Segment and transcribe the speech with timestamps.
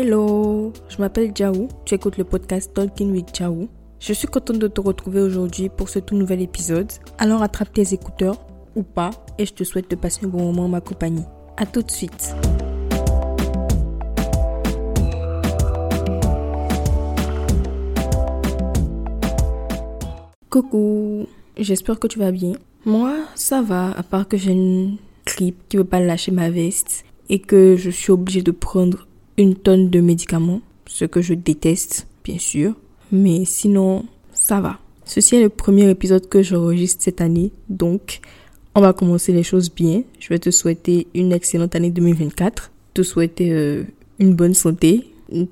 [0.00, 3.68] Hello, je m'appelle Jaou, tu écoutes le podcast Talking with Jaou.
[3.98, 6.92] Je suis contente de te retrouver aujourd'hui pour ce tout nouvel épisode.
[7.18, 8.38] Alors attrape tes écouteurs
[8.76, 11.24] ou pas et je te souhaite de passer un bon moment en ma compagnie.
[11.56, 12.36] A tout de suite.
[20.48, 21.26] Coucou,
[21.56, 22.52] j'espère que tu vas bien.
[22.84, 27.04] Moi, ça va, à part que j'ai une grippe qui veut pas lâcher ma veste
[27.28, 29.07] et que je suis obligée de prendre
[29.38, 32.74] une tonne de médicaments, ce que je déteste, bien sûr.
[33.12, 34.78] Mais sinon, ça va.
[35.04, 38.20] Ceci est le premier épisode que j'enregistre cette année, donc
[38.74, 40.02] on va commencer les choses bien.
[40.18, 43.84] Je vais te souhaiter une excellente année 2024, te souhaiter euh,
[44.18, 45.10] une bonne santé,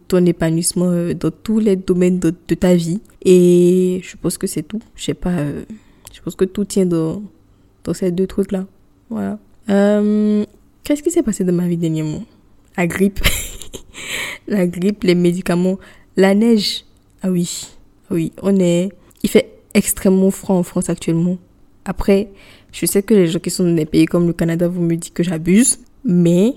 [0.09, 3.01] ton épanouissement euh, dans tous les domaines de, ta vie.
[3.25, 4.81] Et je pense que c'est tout.
[4.95, 5.65] Je sais pas, euh,
[6.12, 7.23] je pense que tout tient dans,
[7.84, 8.67] dans ces deux trucs-là.
[9.09, 9.39] Voilà.
[9.67, 12.23] Qu'est-ce qui s'est passé dans ma vie dernièrement?
[12.77, 13.20] La grippe.
[14.48, 15.78] la grippe, les médicaments,
[16.16, 16.84] la neige.
[17.22, 17.69] Ah oui,
[18.10, 18.91] ah oui, on est...
[19.22, 21.38] Il fait extrêmement froid en France actuellement.
[21.84, 22.28] Après,
[22.72, 24.97] je sais que les gens qui sont dans des pays comme le Canada, vous me
[24.97, 26.54] dites que j'abuse, mais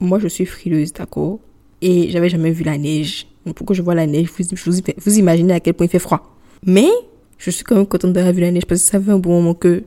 [0.00, 1.40] moi je suis frileuse, d'accord?
[1.82, 3.26] Et j'avais jamais vu la neige.
[3.44, 6.36] Donc pourquoi je vois la neige, vous, vous, imaginez à quel point il fait froid.
[6.64, 6.88] Mais
[7.38, 9.30] je suis quand même contente d'avoir vu la neige parce que ça fait un bon
[9.30, 9.82] moment que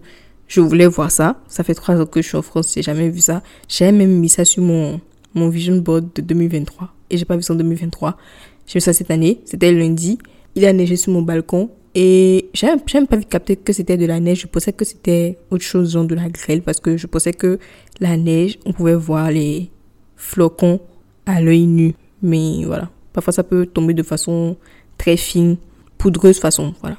[0.47, 1.41] je voulais voir ça.
[1.47, 3.41] Ça fait trois ans que je suis en France, j'ai jamais vu ça.
[3.67, 4.99] J'ai même mis ça sur mon,
[5.33, 8.17] mon vision board de 2023 et j'ai pas vu ça en 2023.
[8.65, 10.17] J'ai vu ça cette année, c'était lundi.
[10.55, 14.19] Il a neigé sur mon balcon et j'ai même pas capté que c'était de la
[14.19, 14.41] neige.
[14.41, 17.59] Je pensais que c'était autre chose, genre de la grêle, parce que je pensais que
[17.99, 19.69] la neige, on pouvait voir les
[20.15, 20.79] flocons
[21.25, 21.95] à l'œil nu.
[22.21, 24.55] Mais voilà, parfois ça peut tomber de façon
[24.97, 25.57] très fine,
[25.97, 26.97] poudreuse façon, voilà.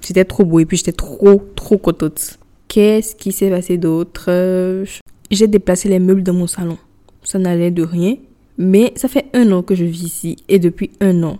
[0.00, 2.38] C'était trop beau et puis j'étais trop, trop contente.
[2.68, 4.30] Qu'est-ce qui s'est passé d'autre?
[5.30, 6.78] J'ai déplacé les meubles dans mon salon.
[7.26, 8.16] Ça n'allait de rien.
[8.56, 11.38] Mais ça fait un an que je vis ici et depuis un an,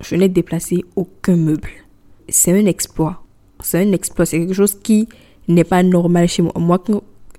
[0.00, 1.70] je n'ai déplacé aucun meuble.
[2.28, 3.24] C'est un exploit.
[3.62, 4.26] C'est un exploit.
[4.26, 5.08] C'est quelque chose qui
[5.48, 6.52] n'est pas normal chez moi.
[6.56, 6.82] Moi,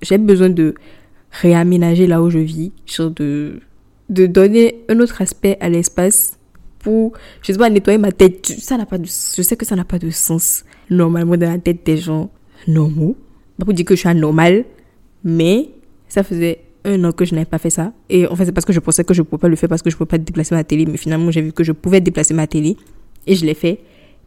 [0.02, 0.74] j'ai besoin de
[1.30, 3.60] réaménager là où je vis, de,
[4.10, 6.38] de donner un autre aspect à l'espace
[6.80, 8.44] pour, je sais pas, nettoyer ma tête.
[8.46, 11.58] Ça n'a pas de, je sais que ça n'a pas de sens normalement dans la
[11.58, 12.30] tête des gens
[12.66, 13.16] normaux.
[13.58, 14.64] Pas pour dire que je suis anormal,
[15.22, 15.70] mais
[16.08, 17.92] ça faisait un an que je n'avais pas fait ça.
[18.10, 19.68] Et en fait, c'est parce que je pensais que je ne pouvais pas le faire
[19.68, 20.86] parce que je ne pouvais pas déplacer ma télé.
[20.86, 22.76] Mais finalement, j'ai vu que je pouvais déplacer ma télé.
[23.26, 23.80] Et je l'ai fait.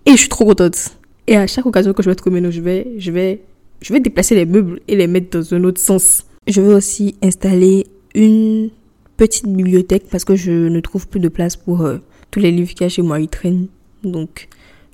[0.06, 0.98] Et je suis trop contente.
[1.28, 3.42] Et à chaque occasion que je vais être communaux, je vais, je vais,
[3.82, 6.26] je vais déplacer les meubles et les mettre dans un autre sens.
[6.48, 8.70] Je vais aussi installer une
[9.18, 11.98] petite bibliothèque parce que je ne trouve plus de place pour euh,
[12.32, 13.20] tous les livres qu'il y a chez moi.
[13.20, 13.68] Ils traînent.
[14.04, 14.48] Donc,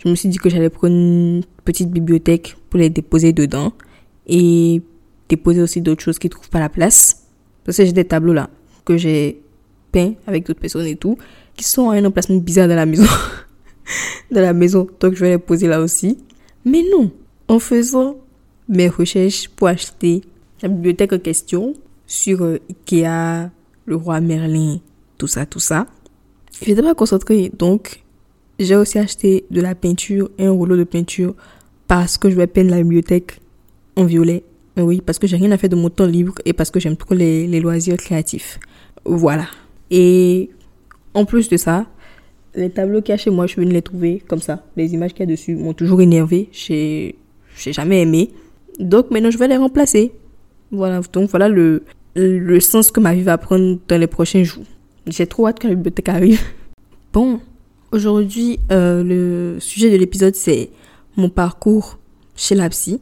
[0.03, 3.73] je me suis dit que j'allais prendre une petite bibliothèque pour les déposer dedans.
[4.28, 4.81] Et
[5.29, 7.22] déposer aussi d'autres choses qui ne trouvent pas la place.
[7.63, 8.50] Parce que j'ai des tableaux là
[8.85, 9.41] que j'ai
[9.91, 11.18] peints avec d'autres personnes et tout,
[11.56, 13.06] qui sont à un emplacement bizarre dans la maison.
[14.31, 14.88] dans la maison.
[15.00, 16.18] Donc je vais les poser là aussi.
[16.66, 17.12] Mais non,
[17.47, 18.18] en faisant
[18.68, 20.22] mes recherches pour acheter
[20.62, 21.73] la bibliothèque en question
[22.07, 23.50] sur euh, Ikea,
[23.85, 24.79] le roi Merlin,
[25.18, 25.88] tout ça, tout ça,
[26.62, 27.52] je n'étais pas concentrée.
[27.57, 28.03] Donc
[28.59, 31.35] j'ai aussi acheté de la peinture, un rouleau de peinture,
[31.88, 33.40] parce que je vais peindre la bibliothèque
[33.96, 34.44] en violet
[34.78, 36.97] oui, parce que j'ai rien à faire de mon temps libre et parce que j'aime
[36.97, 38.59] trop les, les loisirs créatifs.
[39.06, 39.45] Voilà.
[39.91, 40.50] Et
[41.13, 41.85] en plus de ça,
[42.56, 44.63] les tableaux qu'il y a chez moi, je suis venue les trouver comme ça.
[44.75, 46.50] Les images qu'il y a dessus m'ont toujours énervé.
[46.51, 47.16] J'ai,
[47.57, 48.31] j'ai jamais aimé.
[48.79, 50.11] Donc maintenant, je vais les remplacer.
[50.72, 51.01] Voilà.
[51.11, 51.84] Donc voilà le,
[52.16, 54.66] le sens que ma vie va prendre dans les prochains jours.
[55.07, 56.41] J'ai trop hâte que la bibliothèque arrive.
[57.13, 57.40] Bon.
[57.91, 60.72] Aujourd'hui, euh, le sujet de l'épisode, c'est
[61.16, 62.00] mon parcours
[62.35, 63.00] chez la psy.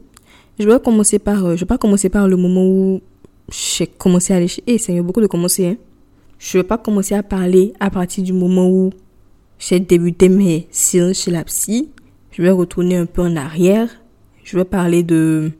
[0.58, 3.00] Je vais commencer par, euh, je vais pas commencer par le moment où
[3.50, 5.76] j'ai commencé à aller chez, eh, ça y beaucoup de commencer, hein.
[6.38, 8.90] Je vais pas commencer à parler à partir du moment où
[9.60, 11.90] j'ai débuté mes séances chez la psy.
[12.32, 13.88] Je vais retourner un peu en arrière.
[14.42, 15.52] Je vais parler de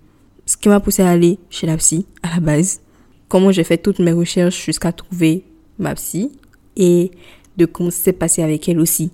[0.44, 2.80] ce qui m'a poussé à aller chez la psy à la base.
[3.28, 5.44] Comment j'ai fait toutes mes recherches jusqu'à trouver
[5.78, 6.32] ma psy.
[6.76, 7.12] Et
[7.56, 9.12] de comment ça s'est passé avec elle aussi.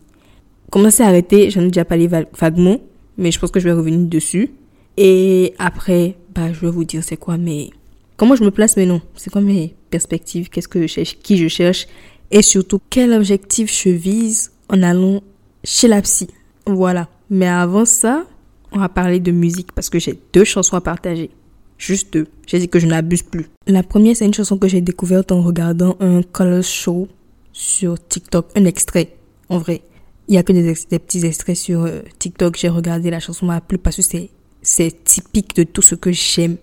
[0.71, 2.81] Comment ça s'est arrêté, j'en ai déjà parlé vaguement.
[3.19, 4.53] Mais je pense que je vais revenir dessus.
[5.01, 7.71] Et après, bah, je vais vous dire c'est quoi mais
[8.17, 11.47] comment je me place maintenant, c'est quoi mes perspectives, qu'est-ce que je cherche, qui je
[11.47, 11.87] cherche
[12.33, 15.23] et surtout quel objectif je vise en allant
[15.63, 16.27] chez la psy.
[16.67, 17.09] Voilà.
[17.31, 18.27] Mais avant ça,
[18.73, 21.31] on va parler de musique parce que j'ai deux chansons à partager.
[21.79, 22.27] Juste deux.
[22.49, 23.47] J'ai dit que je n'abuse plus.
[23.69, 27.07] La première, c'est une chanson que j'ai découverte en regardant un color show
[27.53, 28.51] sur TikTok.
[28.57, 29.17] Un extrait,
[29.49, 29.83] en vrai.
[30.27, 32.57] Il y a que des, des petits extraits sur euh, TikTok.
[32.59, 34.31] J'ai regardé la chanson m'a plu parce que c'est
[34.63, 36.57] c'est typique de tout ce que j'aime.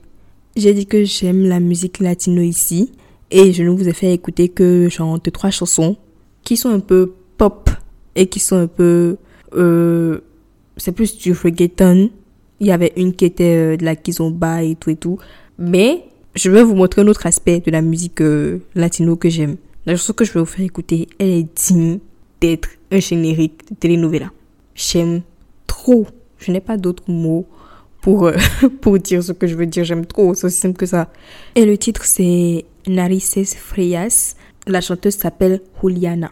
[0.55, 2.91] J'ai dit que j'aime la musique latino ici
[3.31, 5.97] et je ne vous ai fait écouter que genre deux trois chansons
[6.43, 7.69] qui sont un peu pop
[8.15, 9.17] et qui sont un peu...
[9.53, 10.19] Euh,
[10.77, 12.09] c'est plus du reggaeton.
[12.59, 15.17] Il y avait une qui était euh, de la kizomba et tout et tout.
[15.57, 16.03] Mais
[16.35, 19.57] je vais vous montrer un autre aspect de la musique euh, latino que j'aime.
[19.85, 21.99] La chanson que je vais vous faire écouter, elle est digne
[22.41, 24.31] d'être un générique de telenovela.
[24.73, 25.21] J'aime
[25.67, 26.07] trop.
[26.37, 27.45] Je n'ai pas d'autres mots
[28.05, 28.37] pour, euh,
[28.81, 29.83] pour dire ce que je veux dire.
[29.83, 31.09] J'aime trop, c'est aussi simple que ça.
[31.55, 34.35] Et le titre, c'est Narices Frias.
[34.67, 36.31] La chanteuse s'appelle Juliana.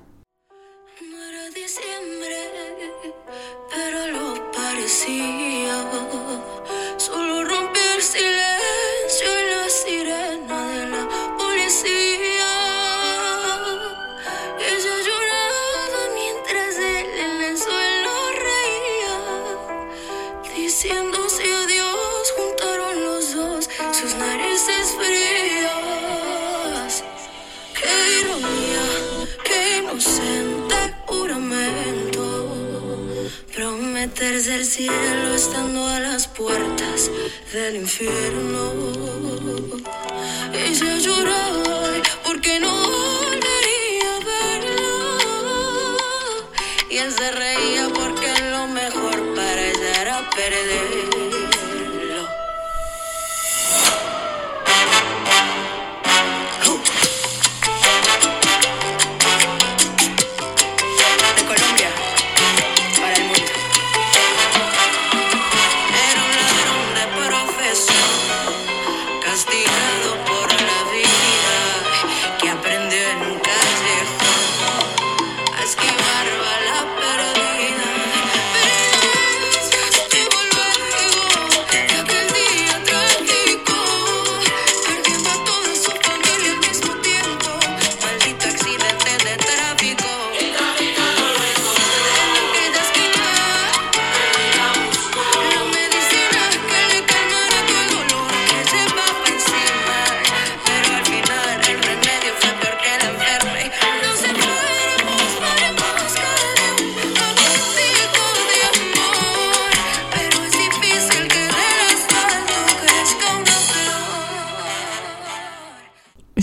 [37.53, 38.73] Del infierno.
[40.73, 44.87] Se lloraba porque no volvería a verlo.
[46.89, 51.12] Y él se reía porque lo mejor para ella era perder.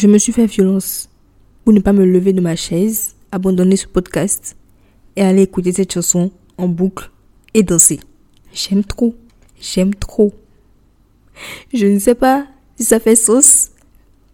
[0.00, 1.10] Je me suis fait violence
[1.62, 4.56] pour ne pas me lever de ma chaise, abandonner ce podcast
[5.14, 7.10] et aller écouter cette chanson en boucle
[7.52, 8.00] et danser.
[8.50, 9.14] J'aime trop.
[9.60, 10.32] J'aime trop.
[11.74, 13.72] Je ne sais pas si ça fait sauce,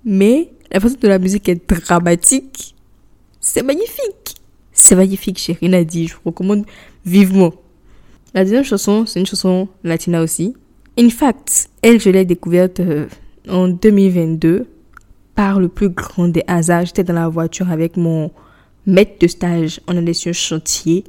[0.04, 2.76] mais la façon de la musique est dramatique.
[3.40, 4.36] C'est magnifique.
[4.70, 6.10] C'est magnifique, rien à dire.
[6.10, 6.64] Je vous recommande
[7.04, 7.52] vivement.
[8.34, 10.54] La deuxième chanson, c'est une chanson latina aussi.
[10.96, 13.08] In fact, elle, je l'ai découverte euh,
[13.48, 14.68] en 2022
[15.36, 18.32] par le plus grand des hasards, j'étais dans la voiture avec mon
[18.86, 19.80] maître de stage.
[19.86, 21.04] On allait sur un chantier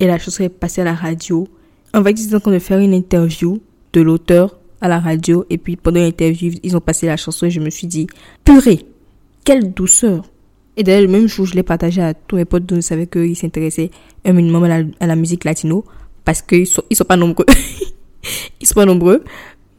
[0.00, 1.46] et la chanson est passée à la radio.
[1.92, 3.60] En fait, ils étaient en train de faire une interview
[3.92, 7.50] de l'auteur à la radio et puis pendant l'interview, ils ont passé la chanson et
[7.50, 8.06] je me suis dit,
[8.44, 8.86] purée,
[9.44, 10.24] quelle douceur.
[10.76, 13.06] Et d'ailleurs, le même jour, je l'ai partagé à tous mes potes dont je savais
[13.06, 13.90] qu'ils s'intéressaient
[14.24, 15.84] un minimum à la, musique latino
[16.24, 17.46] parce qu'ils sont, ils sont pas nombreux.
[18.60, 19.22] ils sont pas nombreux.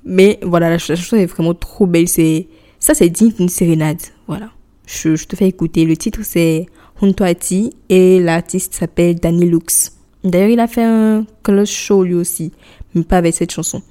[0.04, 2.08] Mais voilà, la chanson est vraiment trop belle.
[2.08, 2.48] C'est,
[2.86, 4.00] ça, c'est digne d'une sérénade.
[4.28, 4.52] Voilà.
[4.86, 5.86] Je, te fais écouter.
[5.86, 6.68] Le titre, c'est
[7.02, 9.94] Junto a ti et l'artiste s'appelle Danny Lux.
[10.24, 12.52] D'ailleurs, il a fait un close show lui aussi,
[12.94, 13.82] mais pas avec cette chanson.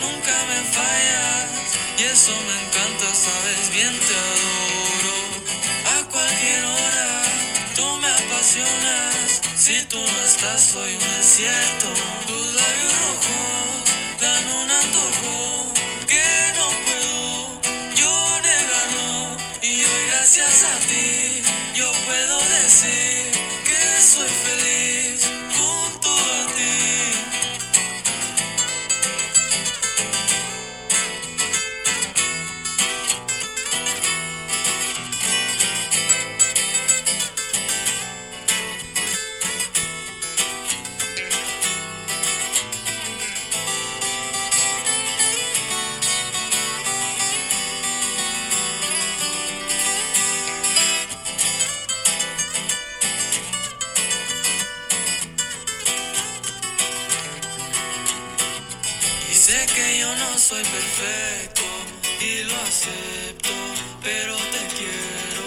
[0.00, 1.46] nunca me fallas.
[1.98, 5.16] Y eso me encanta, sabes bien, te adoro.
[5.94, 7.22] A cualquier hora,
[7.74, 9.40] tú me apasionas.
[9.56, 11.88] Si tú no estás, soy un desierto.
[12.26, 13.84] Tus labios rojos
[14.20, 15.72] dan un antojo
[16.06, 17.60] que no puedo
[18.00, 18.14] yo
[18.48, 19.36] negarlo.
[19.62, 21.42] Y hoy, gracias a ti,
[21.74, 23.15] yo puedo decir.
[60.48, 61.62] Soy perfecto
[62.20, 62.62] y lo
[64.04, 65.44] pero te quiero.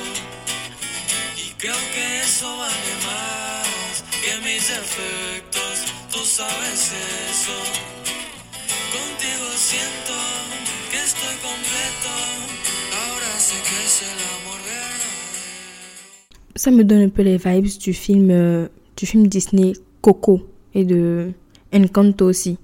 [16.56, 20.84] Ça me donne un peu les vibes du film, euh, du film Disney Coco et
[20.84, 21.32] de
[21.74, 22.58] Encanto aussi.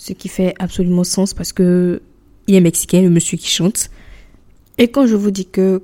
[0.00, 2.00] Ce qui fait absolument sens parce que
[2.46, 3.90] il est mexicain, le monsieur qui chante.
[4.78, 5.82] Et quand je vous dis que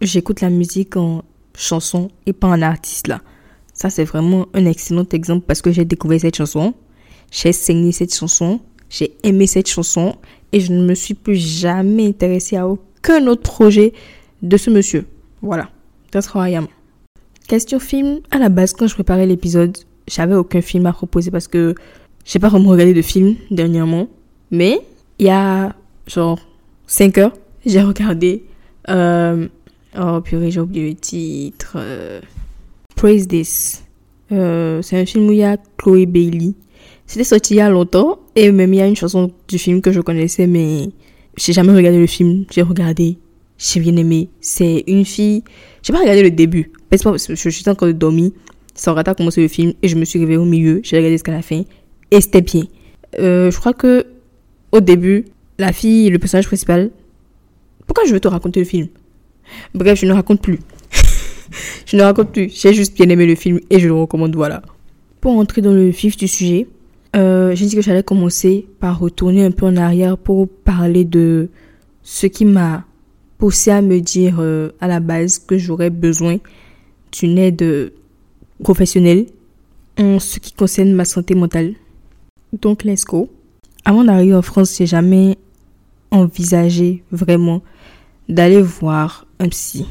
[0.00, 3.22] j'écoute la musique en chanson et pas en artiste là,
[3.74, 6.74] ça c'est vraiment un excellent exemple parce que j'ai découvert cette chanson,
[7.32, 10.14] j'ai saigné cette chanson, j'ai aimé cette chanson
[10.52, 13.92] et je ne me suis plus jamais intéressée à aucun autre projet
[14.42, 15.06] de ce monsieur.
[15.42, 15.70] Voilà,
[16.12, 16.68] that's how I am.
[17.48, 21.48] Question film, à la base quand je préparais l'épisode, j'avais aucun film à proposer parce
[21.48, 21.74] que
[22.26, 24.08] j'ai pas vraiment regardé de film dernièrement.
[24.50, 24.80] Mais
[25.18, 25.74] il y a
[26.06, 26.38] genre
[26.86, 27.32] 5 heures,
[27.64, 28.44] j'ai regardé.
[28.88, 29.48] Euh,
[29.98, 31.74] oh purée, j'ai oublié le titre.
[31.76, 32.20] euh,
[32.94, 33.84] Praise This.
[34.32, 36.52] Euh, c'est un film où il y a Chloé Bailey.
[37.06, 39.80] C'était sorti il y a longtemps et même il y a une chanson du film
[39.80, 40.88] que je connaissais mais
[41.36, 42.44] j'ai jamais regardé le film.
[42.50, 43.18] J'ai regardé,
[43.58, 44.28] j'ai bien aimé.
[44.40, 45.44] C'est une fille.
[45.82, 46.72] J'ai pas regardé le début.
[46.90, 48.32] Parce que je je suis encore dormi.
[48.74, 50.80] Sarata a commencé le film et je me suis réveillée au milieu.
[50.82, 51.62] J'ai regardé jusqu'à la fin
[52.10, 52.64] et c'était bien.
[53.18, 54.06] Euh, je crois que
[54.72, 55.24] au début,
[55.58, 56.90] la fille, le personnage principal.
[57.86, 58.88] Pourquoi je veux te raconter le film?
[59.74, 60.58] Bref, je ne raconte plus.
[61.86, 62.50] je ne raconte plus.
[62.54, 64.34] J'ai juste bien aimé le film et je le recommande.
[64.34, 64.62] Voilà.
[65.20, 66.66] Pour entrer dans le vif du sujet,
[67.14, 71.48] euh, j'ai dit que j'allais commencer par retourner un peu en arrière pour parler de
[72.02, 72.84] ce qui m'a
[73.38, 76.38] poussé à me dire euh, à la base que j'aurais besoin
[77.12, 77.92] d'une aide
[78.62, 79.26] professionnelle
[79.98, 81.74] en ce qui concerne ma santé mentale.
[82.60, 83.30] Donc, let's go.
[83.84, 85.38] Avant d'arriver en France, j'ai jamais
[86.10, 87.62] envisagé vraiment
[88.28, 89.86] d'aller voir un psy.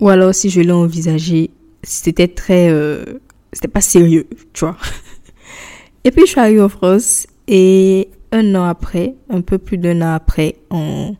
[0.00, 1.50] Ou alors, si je l'ai envisagé,
[1.82, 2.70] c'était très.
[2.70, 3.04] euh,
[3.52, 4.76] c'était pas sérieux, tu vois.
[6.04, 10.00] Et puis, je suis arrivée en France et un an après, un peu plus d'un
[10.02, 11.16] an après, en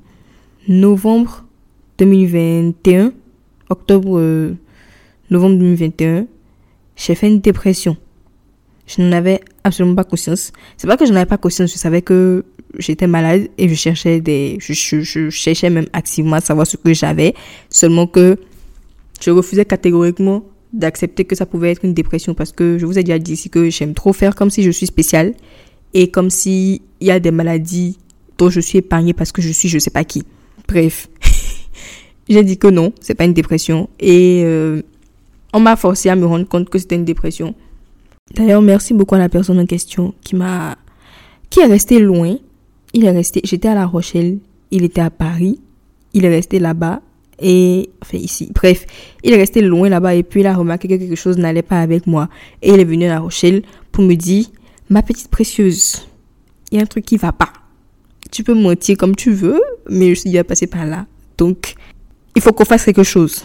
[0.68, 1.44] novembre
[1.98, 3.12] 2021,
[3.70, 4.54] octobre, euh,
[5.30, 6.26] novembre 2021,
[6.96, 7.96] j'ai fait une dépression.
[8.88, 10.50] Je n'en avais absolument pas conscience.
[10.76, 12.44] C'est pas que je n'avais pas conscience, je savais que
[12.78, 16.76] j'étais malade et je cherchais des, je, je- je cherchais même activement à savoir ce
[16.76, 17.34] que j'avais.
[17.70, 18.36] Seulement que
[19.20, 20.42] je refusais catégoriquement
[20.72, 23.70] d'accepter que ça pouvait être une dépression parce que je vous ai déjà dit que
[23.70, 25.34] j'aime trop faire comme si je suis spéciale
[25.94, 27.98] et comme si il y a des maladies
[28.38, 30.22] dont je suis épargnée parce que je suis je sais pas qui.
[30.66, 31.08] Bref.
[32.28, 34.82] J'ai dit que non, c'est pas une dépression et euh,
[35.54, 37.54] on m'a forcé à me rendre compte que c'était une dépression.
[38.34, 40.76] D'ailleurs, merci beaucoup à la personne en question qui m'a
[41.50, 42.36] qui est resté loin.
[42.92, 44.38] Il est resté j'étais à La Rochelle,
[44.70, 45.60] il était à Paris,
[46.12, 47.00] il est resté là-bas
[47.40, 48.50] et enfin ici.
[48.54, 48.86] Bref,
[49.22, 51.80] il est resté loin là-bas et puis il a remarqué que quelque chose n'allait pas
[51.80, 52.28] avec moi
[52.62, 54.46] et il est venu à La Rochelle pour me dire
[54.90, 56.06] "Ma petite précieuse,
[56.70, 57.52] il y a un truc qui va pas.
[58.30, 61.06] Tu peux mentir comme tu veux, mais je suis déjà passé par là.
[61.38, 61.74] Donc,
[62.36, 63.44] il faut qu'on fasse quelque chose."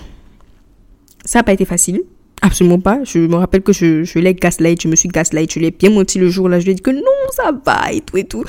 [1.26, 2.04] Ça n'a pas été facile.
[2.44, 3.02] Absolument pas.
[3.06, 5.90] Je me rappelle que je, je l'ai gaslight, je me suis gaslight, je l'ai bien
[5.90, 6.60] menti le jour là.
[6.60, 8.44] Je lui ai dit que non, ça va et tout et tout.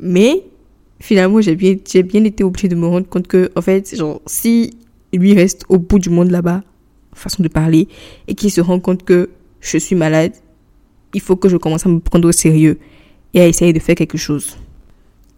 [0.00, 0.42] Mais
[1.00, 4.22] finalement, j'ai bien, j'ai bien été obligée de me rendre compte que, en fait, genre,
[4.24, 4.78] si
[5.12, 6.62] lui reste au bout du monde là-bas,
[7.12, 7.88] façon de parler,
[8.26, 9.28] et qu'il se rend compte que
[9.60, 10.32] je suis malade,
[11.12, 12.78] il faut que je commence à me prendre au sérieux
[13.34, 14.56] et à essayer de faire quelque chose.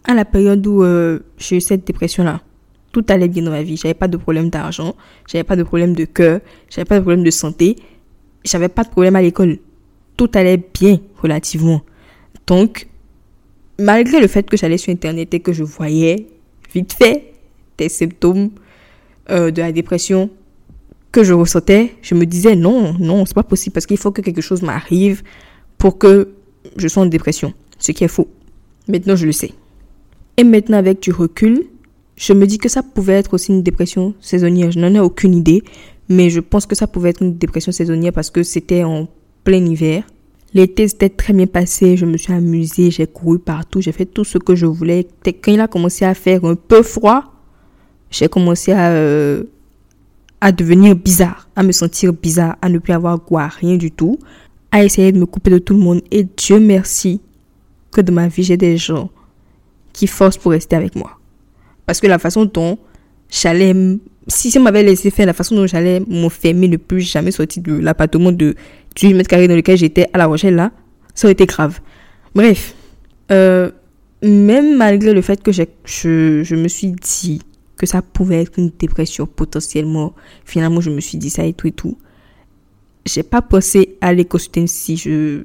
[0.05, 2.41] À la période où euh, j'ai eu cette dépression-là,
[2.91, 3.77] tout allait bien dans ma vie.
[3.77, 4.95] J'avais pas de problème d'argent,
[5.27, 7.75] j'avais pas de problème de cœur, j'avais pas de problème de santé,
[8.43, 9.57] j'avais pas de problème à l'école.
[10.17, 11.81] Tout allait bien relativement.
[12.47, 12.87] Donc,
[13.77, 16.27] malgré le fait que j'allais sur internet et que je voyais
[16.73, 17.33] vite fait
[17.77, 18.51] des symptômes
[19.29, 20.29] euh, de la dépression
[21.11, 24.21] que je ressentais, je me disais non, non, c'est pas possible parce qu'il faut que
[24.21, 25.23] quelque chose m'arrive
[25.77, 26.29] pour que
[26.75, 27.53] je sois en dépression.
[27.79, 28.27] Ce qui est faux.
[28.87, 29.51] Maintenant, je le sais.
[30.37, 31.65] Et maintenant, avec du recul,
[32.19, 34.71] je me dis que ça pouvait être aussi une dépression saisonnière.
[34.71, 35.63] Je n'en ai aucune idée,
[36.09, 39.07] mais je pense que ça pouvait être une dépression saisonnière parce que c'était en
[39.45, 40.03] plein hiver.
[40.53, 44.25] L'été s'était très bien passé, je me suis amusée, j'ai couru partout, j'ai fait tout
[44.25, 45.07] ce que je voulais.
[45.23, 47.23] Quand il a commencé à faire un peu froid,
[48.11, 49.43] j'ai commencé à, euh,
[50.41, 53.91] à devenir bizarre, à me sentir bizarre, à ne plus avoir goût à rien du
[53.91, 54.19] tout,
[54.73, 56.01] à essayer de me couper de tout le monde.
[56.11, 57.21] Et Dieu merci
[57.91, 59.09] que dans ma vie, j'ai des gens
[59.93, 61.18] qui forcent pour rester avec moi.
[61.89, 62.77] Parce que la façon dont
[63.31, 63.73] j'allais,
[64.27, 67.73] si ça m'avait laissé faire, la façon dont j'allais m'enfermer, ne plus jamais sortir de
[67.73, 68.53] l'appartement de
[68.95, 70.71] 18 mètres carrés dans lequel j'étais à La Rochelle, là,
[71.15, 71.79] ça aurait été grave.
[72.35, 72.75] Bref,
[73.31, 73.71] euh,
[74.21, 77.41] même malgré le fait que je, je me suis dit
[77.75, 80.13] que ça pouvait être une dépression potentiellement,
[80.45, 81.97] finalement, je me suis dit ça et tout et tout.
[83.07, 85.41] J'ai pas pensé à l'écosystème si je,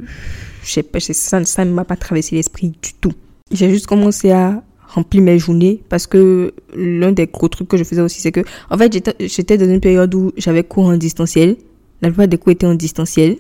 [0.63, 3.15] je sais pas, ça, ça ne m'a pas traversé l'esprit du tout.
[3.51, 4.63] J'ai juste commencé à
[4.95, 8.41] remplir mes journées parce que l'un des gros trucs que je faisais aussi, c'est que,
[8.71, 11.57] en fait, j'étais dans une période où j'avais cours en distanciel.
[12.03, 13.39] La plupart des cours étaient en distanciel.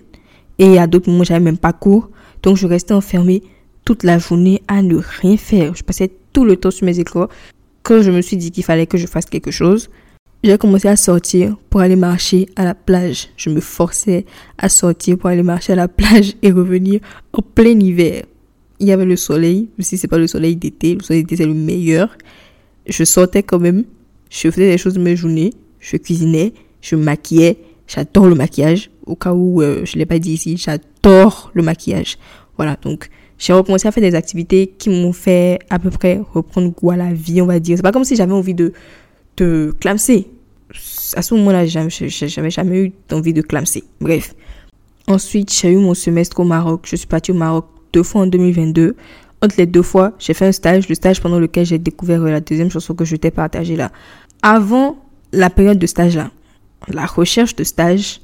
[0.58, 2.10] Et à d'autres moments, j'avais même pas cours.
[2.42, 3.42] Donc, je restais enfermée
[3.84, 5.74] toute la journée à ne rien faire.
[5.74, 7.28] Je passais tout le temps sur mes écrans.
[7.82, 9.90] Quand je me suis dit qu'il fallait que je fasse quelque chose,
[10.42, 13.28] j'ai commencé à sortir pour aller marcher à la plage.
[13.36, 14.26] Je me forçais
[14.58, 17.00] à sortir pour aller marcher à la plage et revenir
[17.32, 18.24] en plein hiver.
[18.80, 21.36] Il y avait le soleil, même si c'est pas le soleil d'été, le soleil d'été
[21.36, 22.16] c'est le meilleur.
[22.86, 23.84] Je sortais quand même,
[24.30, 27.58] je faisais des choses mes journées, je cuisinais, je maquillais.
[27.86, 28.90] J'adore le maquillage.
[29.06, 32.16] Au cas où euh, je l'ai pas dit ici, j'adore le maquillage.
[32.56, 36.70] Voilà, donc j'ai recommencé à faire des activités qui m'ont fait à peu près reprendre
[36.70, 37.76] goût à la vie, on va dire.
[37.76, 38.72] C'est pas comme si j'avais envie de,
[39.36, 40.28] de clamser.
[41.14, 43.84] À ce moment-là, j'avais jamais eu envie de clamser.
[44.00, 44.34] Bref.
[45.06, 46.86] Ensuite, j'ai eu mon semestre au Maroc.
[46.86, 48.96] Je suis partie au Maroc deux fois en 2022.
[49.42, 52.40] Entre les deux fois, j'ai fait un stage, le stage pendant lequel j'ai découvert la
[52.40, 53.90] deuxième chanson que je t'ai partagée là.
[54.42, 54.96] Avant
[55.32, 56.30] la période de stage là,
[56.88, 58.20] la recherche de stage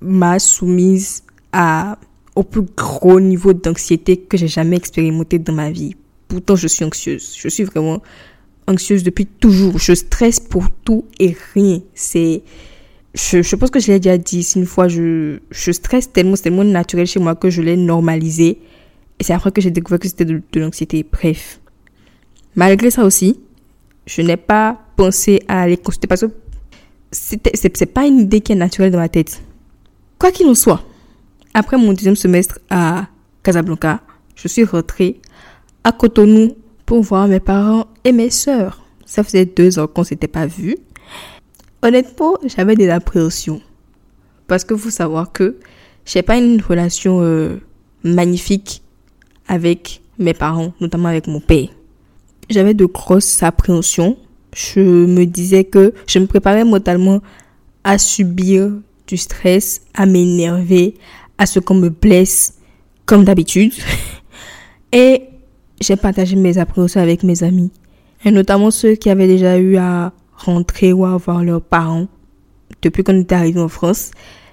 [0.00, 1.98] m'a soumise à
[2.36, 5.94] au plus gros niveau d'anxiété que j'ai jamais expérimenté dans ma vie.
[6.28, 7.34] Pourtant, je suis anxieuse.
[7.36, 8.02] Je suis vraiment
[8.66, 9.78] anxieuse depuis toujours.
[9.78, 11.80] Je stresse pour tout et rien.
[11.94, 12.42] C'est,
[13.14, 16.44] je, je pense que je l'ai déjà dit une fois, je, je stresse tellement, c'est
[16.44, 18.58] tellement naturel chez moi que je l'ai normalisé.
[19.18, 21.06] Et c'est après que j'ai découvert que c'était de, l'anxiété.
[21.10, 21.60] Bref.
[22.56, 23.40] Malgré ça aussi,
[24.06, 26.30] je n'ai pas pensé à aller consulter parce que
[27.10, 29.42] c'est pas une idée qui est naturelle dans ma tête.
[30.18, 30.84] Quoi qu'il en soit,
[31.52, 33.08] après mon deuxième semestre à
[33.42, 34.00] Casablanca,
[34.34, 35.20] je suis rentrée
[35.84, 38.84] à Cotonou pour voir mes parents et mes sœurs.
[39.06, 40.76] Ça faisait deux ans qu'on s'était pas vus.
[41.82, 43.60] Honnêtement, j'avais des appréhensions.
[44.46, 45.58] Parce que faut savoir que
[46.04, 47.60] j'ai pas une relation euh,
[48.02, 48.82] magnifique
[49.48, 51.68] avec mes parents, notamment avec mon père.
[52.50, 54.16] J'avais de grosses appréhensions.
[54.54, 57.20] Je me disais que je me préparais mentalement
[57.82, 58.72] à subir
[59.06, 60.94] du stress, à m'énerver,
[61.38, 62.54] à ce qu'on me blesse
[63.06, 63.72] comme d'habitude.
[64.92, 65.22] Et
[65.80, 67.70] j'ai partagé mes appréhensions avec mes amis.
[68.24, 72.06] Et notamment ceux qui avaient déjà eu à rentrer ou à voir leurs parents
[72.82, 74.10] depuis qu'on était arrivé en France.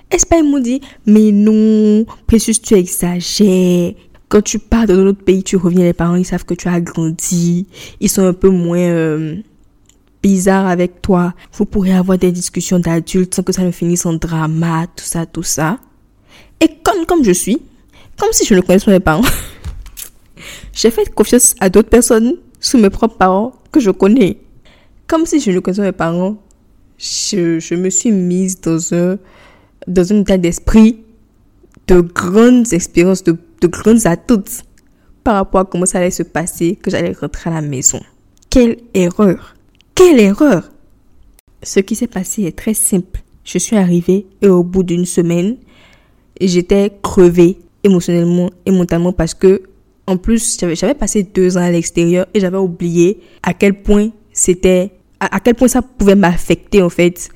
[0.10, 3.94] Est-ce pas m'ont dit, mais non, Précieux, tu exagères.
[4.32, 6.70] Quand tu pars dans un autre pays, tu reviens, les parents, ils savent que tu
[6.70, 7.68] as grandi.
[8.00, 9.36] Ils sont un peu moins euh,
[10.24, 11.34] bizarres avec toi.
[11.52, 15.26] Vous pourrez avoir des discussions d'adultes sans que ça ne finisse en drama, tout ça,
[15.26, 15.80] tout ça.
[16.62, 17.62] Et comme, comme je suis,
[18.18, 19.22] comme si je ne connaissais pas mes parents,
[20.74, 24.38] j'ai fait confiance à d'autres personnes sous mes propres parents que je connais.
[25.08, 26.38] Comme si je ne connaissais pas mes parents,
[26.98, 29.18] je, je me suis mise dans un,
[29.90, 31.02] dans un état d'esprit
[31.88, 34.64] de grandes expériences, de, de grandes attentes
[35.24, 38.00] par rapport à comment ça allait se passer, que j'allais rentrer à la maison.
[38.50, 39.56] Quelle erreur!
[39.96, 40.72] Quelle erreur!
[41.64, 43.22] Ce qui s'est passé est très simple.
[43.44, 45.58] Je suis arrivée et au bout d'une semaine,
[46.40, 49.62] j'étais crevée émotionnellement et mentalement parce que,
[50.08, 54.92] en plus, j'avais passé deux ans à l'extérieur et j'avais oublié à quel point c'était,
[55.20, 57.30] à, quel point ça pouvait m'affecter, en fait,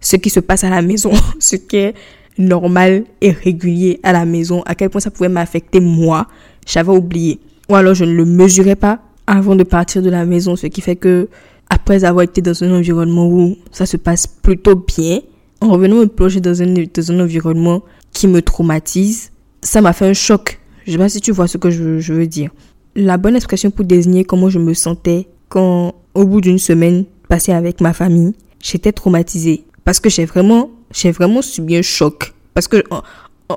[0.00, 1.92] ce qui se passe à la maison, ce qui
[2.38, 6.26] normal et régulier à la maison, à quel point ça pouvait m'affecter moi,
[6.66, 7.40] j'avais oublié.
[7.68, 10.80] Ou alors je ne le mesurais pas avant de partir de la maison, ce qui
[10.80, 11.28] fait que,
[11.68, 15.20] après avoir été dans un environnement où ça se passe plutôt bien,
[15.60, 19.30] en revenant me plonger dans un, dans un environnement qui me traumatise,
[19.62, 20.58] ça m'a fait un choc.
[20.86, 22.50] Je sais pas si tu vois ce que je, veux dire.
[22.96, 27.52] La bonne expression pour désigner comment je me sentais quand, au bout d'une semaine passée
[27.52, 29.64] avec ma famille, j'étais traumatisée.
[29.84, 32.32] Parce que j'ai vraiment, j'ai vraiment subi un choc.
[32.54, 32.82] Parce que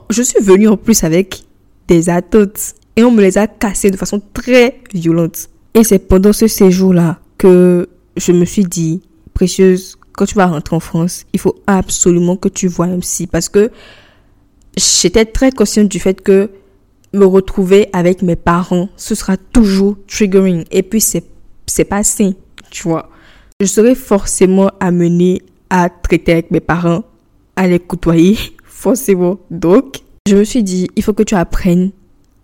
[0.09, 1.43] je suis venue en plus avec
[1.87, 2.75] des attentes.
[2.95, 5.49] Et on me les a cassées de façon très violente.
[5.73, 9.01] Et c'est pendant ce séjour-là que je me suis dit,
[9.33, 13.27] précieuse, quand tu vas rentrer en France, il faut absolument que tu vois un psy.
[13.27, 13.71] Parce que
[14.77, 16.49] j'étais très consciente du fait que
[17.13, 20.65] me retrouver avec mes parents, ce sera toujours triggering.
[20.71, 21.23] Et puis, c'est,
[21.65, 22.33] c'est pas sain,
[22.69, 23.09] tu vois.
[23.59, 27.03] Je serai forcément amenée à traiter avec mes parents,
[27.55, 29.39] à les côtoyer, forcément.
[29.49, 31.91] Donc, je me suis dit, il faut que tu apprennes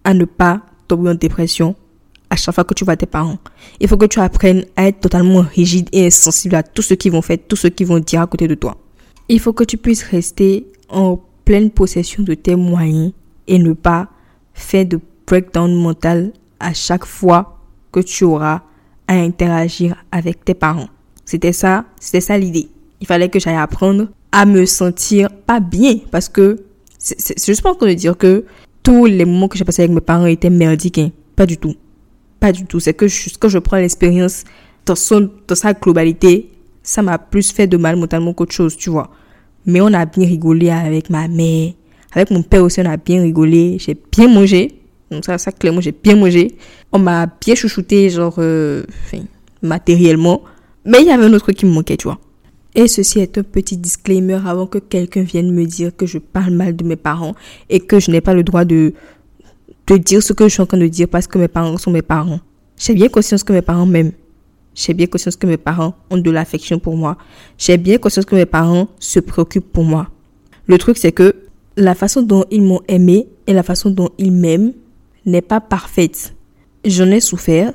[0.03, 1.75] à ne pas tomber en dépression
[2.29, 3.37] à chaque fois que tu vois tes parents.
[3.79, 7.11] Il faut que tu apprennes à être totalement rigide et insensible à tout ce qu'ils
[7.11, 8.77] vont faire, tout ce qu'ils vont dire à côté de toi.
[9.29, 13.11] Il faut que tu puisses rester en pleine possession de tes moyens
[13.47, 14.09] et ne pas
[14.53, 17.59] faire de breakdown mental à chaque fois
[17.91, 18.61] que tu auras
[19.07, 20.89] à interagir avec tes parents.
[21.25, 22.69] C'était ça, c'était ça l'idée.
[22.99, 24.07] Il fallait que j'aille apprendre
[24.39, 26.57] à me sentir pas bien parce que
[26.99, 28.45] c'est juste pas encore de dire que
[28.83, 30.99] tous les moments que j'ai passés avec mes parents étaient merdiques.
[30.99, 31.11] hein.
[31.35, 31.73] Pas du tout.
[32.39, 32.79] Pas du tout.
[32.79, 34.43] C'est que je- quand je prends l'expérience
[34.85, 36.51] dans, son- dans sa globalité,
[36.83, 39.09] ça m'a plus fait de mal mentalement qu'autre chose, tu vois.
[39.65, 41.71] Mais on a bien rigolé avec ma mère.
[42.13, 43.77] Avec mon père aussi, on a bien rigolé.
[43.79, 44.79] J'ai bien mangé.
[45.11, 46.55] Donc ça, ça clairement, j'ai bien mangé.
[46.91, 49.23] On m'a bien chouchouté, genre, euh, enfin,
[49.61, 50.41] matériellement.
[50.85, 52.19] Mais il y avait un autre qui me manquait, tu vois.
[52.75, 56.53] Et ceci est un petit disclaimer avant que quelqu'un vienne me dire que je parle
[56.53, 57.33] mal de mes parents
[57.69, 58.93] et que je n'ai pas le droit de,
[59.87, 61.91] de dire ce que je suis en train de dire parce que mes parents sont
[61.91, 62.39] mes parents.
[62.77, 64.11] J'ai bien conscience que mes parents m'aiment.
[64.75, 67.17] J'ai bien conscience que mes parents ont de l'affection pour moi.
[67.57, 70.11] J'ai bien conscience que mes parents se préoccupent pour moi.
[70.67, 71.33] Le truc, c'est que
[71.77, 74.73] la façon dont ils m'ont aimé et la façon dont ils m'aiment
[75.25, 76.35] n'est pas parfaite.
[76.85, 77.73] J'en ai souffert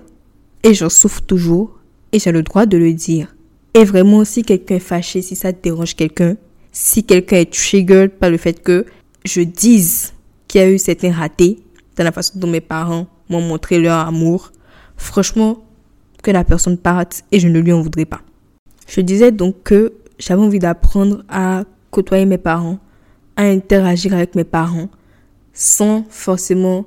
[0.62, 1.78] et j'en souffre toujours
[2.12, 3.35] et j'ai le droit de le dire.
[3.75, 6.37] Et vraiment, si quelqu'un est fâché, si ça dérange quelqu'un,
[6.73, 8.87] si quelqu'un est triggered par le fait que
[9.25, 10.13] je dise
[10.47, 11.59] qu'il y a eu certains ratés
[11.97, 14.53] dans la façon dont mes parents m'ont montré leur amour,
[14.97, 15.65] franchement,
[16.23, 18.21] que la personne parte et je ne lui en voudrais pas.
[18.87, 22.79] Je disais donc que j'avais envie d'apprendre à côtoyer mes parents,
[23.37, 24.89] à interagir avec mes parents,
[25.53, 26.87] sans forcément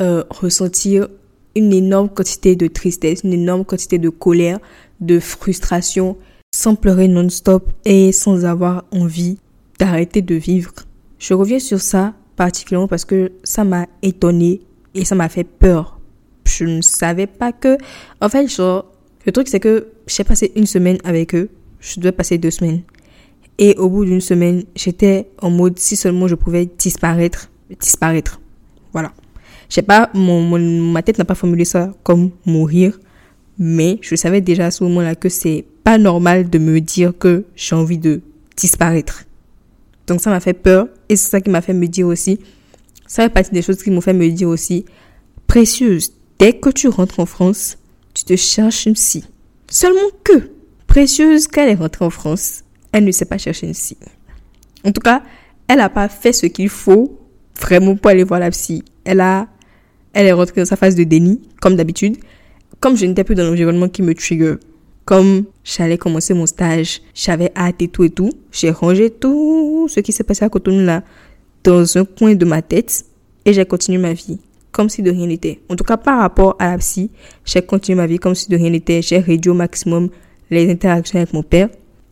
[0.00, 1.08] euh, ressentir
[1.54, 4.58] une énorme quantité de tristesse, une énorme quantité de colère,
[5.00, 6.16] de frustration,
[6.54, 9.38] sans pleurer non-stop et sans avoir envie
[9.78, 10.72] d'arrêter de vivre.
[11.18, 14.60] Je reviens sur ça particulièrement parce que ça m'a étonné
[14.94, 15.98] et ça m'a fait peur.
[16.44, 17.78] Je ne savais pas que...
[18.20, 18.86] En fait, genre,
[19.24, 21.48] le truc c'est que j'ai passé une semaine avec eux.
[21.80, 22.82] Je devais passer deux semaines.
[23.58, 28.40] Et au bout d'une semaine, j'étais en mode si seulement je pouvais disparaître, disparaître.
[28.92, 29.12] Voilà.
[29.72, 30.58] Je sais pas, mon,
[30.92, 33.00] ma tête n'a pas formulé ça comme mourir,
[33.58, 37.46] mais je savais déjà à ce moment-là que c'est pas normal de me dire que
[37.56, 38.20] j'ai envie de
[38.54, 39.24] disparaître.
[40.06, 42.38] Donc ça m'a fait peur et c'est ça qui m'a fait me dire aussi,
[43.06, 44.84] ça fait partie des choses qui m'ont fait me dire aussi,
[45.46, 47.78] précieuse, dès que tu rentres en France,
[48.12, 49.24] tu te cherches une scie.
[49.70, 50.50] Seulement que,
[50.86, 53.96] précieuse, quand elle est rentrée en France, elle ne sait pas chercher une scie.
[54.84, 55.22] En tout cas,
[55.66, 57.18] elle n'a pas fait ce qu'il faut
[57.58, 58.84] vraiment pour aller voir la psy.
[59.04, 59.48] Elle a,
[60.12, 62.16] elle est rentrée dans sa phase de déni, comme d'habitude.
[62.80, 64.56] Comme je n'étais plus dans l'environnement qui me trigger,
[65.04, 70.12] comme j'allais commencer mon stage, j'avais hâte tout et tout, j'ai rangé tout ce qui
[70.12, 71.02] s'est passé à Cotonou là
[71.64, 73.04] dans un coin de ma tête
[73.44, 74.38] et j'ai continué ma vie
[74.72, 75.60] comme si de rien n'était.
[75.68, 77.10] En tout cas, par rapport à la psy,
[77.44, 79.02] j'ai continué ma vie comme si de rien n'était.
[79.02, 80.08] J'ai réduit au maximum
[80.50, 81.68] les interactions avec mon père,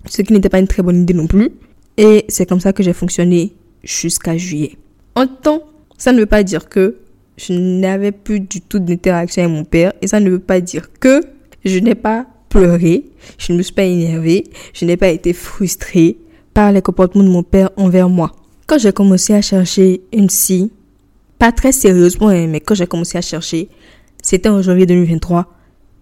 [0.06, 1.50] ce qui n'était pas une très bonne idée non plus.
[1.96, 4.76] Et c'est comme ça que j'ai fonctionné jusqu'à juillet.
[5.14, 5.62] En temps,
[5.98, 6.96] ça ne veut pas dire que
[7.40, 10.88] je n'avais plus du tout d'interaction avec mon père et ça ne veut pas dire
[11.00, 11.22] que
[11.64, 13.04] je n'ai pas pleuré,
[13.38, 16.18] je ne me suis pas énervée, je n'ai pas été frustrée
[16.52, 18.32] par les comportements de mon père envers moi.
[18.66, 20.70] Quand j'ai commencé à chercher une scie,
[21.38, 23.68] pas très sérieusement, hein, mais quand j'ai commencé à chercher,
[24.22, 25.46] c'était en janvier 2023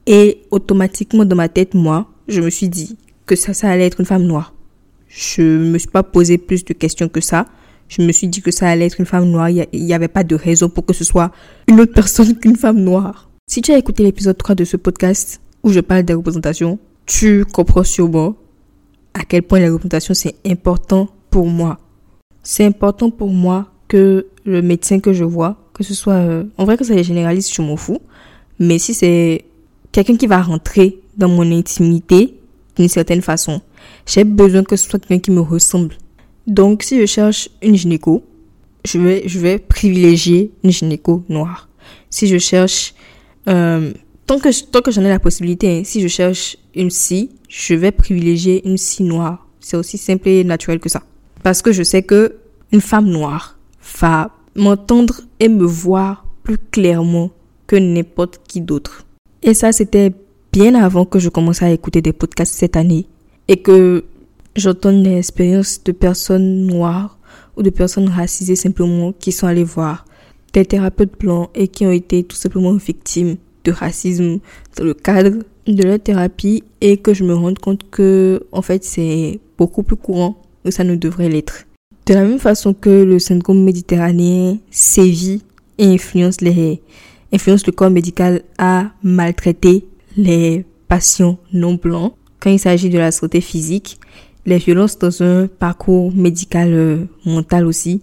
[0.07, 2.97] et automatiquement dans ma tête, moi, je me suis dit
[3.27, 4.55] que ça, ça allait être une femme noire.
[5.09, 7.47] Je me suis pas posé plus de questions que ça.
[7.89, 9.49] Je me suis dit que ça allait être une femme noire.
[9.51, 11.33] Il n'y avait pas de raison pour que ce soit
[11.67, 13.31] une autre personne qu'une femme noire.
[13.51, 17.45] Si tu as écouté l'épisode 3 de ce podcast où je parle des représentations, tu
[17.47, 18.37] comprends sûrement
[19.15, 21.79] à quel point les représentations c'est important pour moi.
[22.43, 26.15] C'est important pour moi que le médecin que je vois, que ce soit...
[26.15, 28.01] euh, en vrai que ça les généraliste, je m'en fous.
[28.59, 29.45] Mais si c'est
[29.93, 32.39] quelqu'un qui va rentrer dans mon intimité
[32.77, 33.63] d'une certaine façon,
[34.07, 35.95] j'ai besoin que ce soit quelqu'un qui me ressemble.
[36.49, 38.25] Donc, si je cherche une gynéco,
[38.85, 38.99] je
[39.39, 41.69] vais, privilégier une gynéco noire.
[42.09, 42.95] Si je cherche,
[43.49, 43.93] euh,
[44.27, 47.75] tant que, tant que j'en ai la possibilité, hein, si je cherche une scie, je
[47.75, 49.47] vais privilégier une scie noire.
[49.61, 51.03] C'est aussi simple et naturel que ça.
[51.43, 52.37] Parce que je sais que
[52.73, 53.59] une femme noire
[54.01, 57.31] va m'entendre et me voir plus clairement
[57.67, 59.05] que n'importe qui d'autre.
[59.43, 60.13] Et ça, c'était
[60.51, 63.07] bien avant que je commence à écouter des podcasts cette année
[63.49, 64.05] et que
[64.59, 67.19] j'entende les expériences de personnes noires
[67.57, 70.05] ou de personnes racisées simplement qui sont allées voir
[70.53, 74.39] des thérapeutes blancs et qui ont été tout simplement victimes de racisme
[74.77, 78.85] dans le cadre de leur thérapie et que je me rende compte que en fait
[78.85, 81.65] c'est beaucoup plus courant que ça ne devrait l'être.
[82.07, 85.43] De la même façon que le syndrome méditerranéen sévit
[85.77, 92.99] et influence le corps médical à maltraiter les patients non blancs quand il s'agit de
[92.99, 93.99] la santé physique,
[94.49, 98.01] les violences dans un parcours médical euh, mental aussi,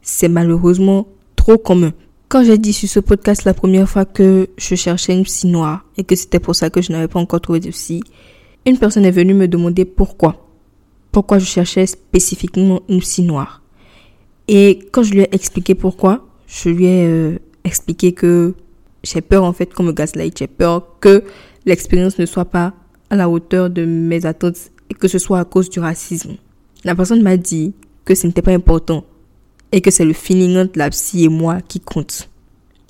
[0.00, 1.92] c'est malheureusement trop commun.
[2.28, 5.84] Quand j'ai dit sur ce podcast la première fois que je cherchais une psy noire
[5.96, 8.04] et que c'était pour ça que je n'avais pas encore trouvé de psy,
[8.64, 10.46] une personne est venue me demander pourquoi.
[11.10, 13.62] Pourquoi je cherchais spécifiquement une psy noire.
[14.46, 18.54] Et quand je lui ai expliqué pourquoi, je lui ai euh, expliqué que
[19.02, 21.24] j'ai peur en fait qu'on me gaslight, j'ai peur que
[21.66, 22.72] l'expérience ne soit pas
[23.10, 26.36] à la hauteur de mes attentes et que ce soit à cause du racisme.
[26.84, 27.74] La personne m'a dit
[28.04, 29.04] que ce n'était pas important
[29.72, 32.28] et que c'est le feeling entre la psy et moi qui compte.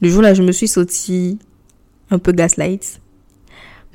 [0.00, 1.38] Le jour-là, je me suis sortie
[2.10, 3.00] un peu gaslight.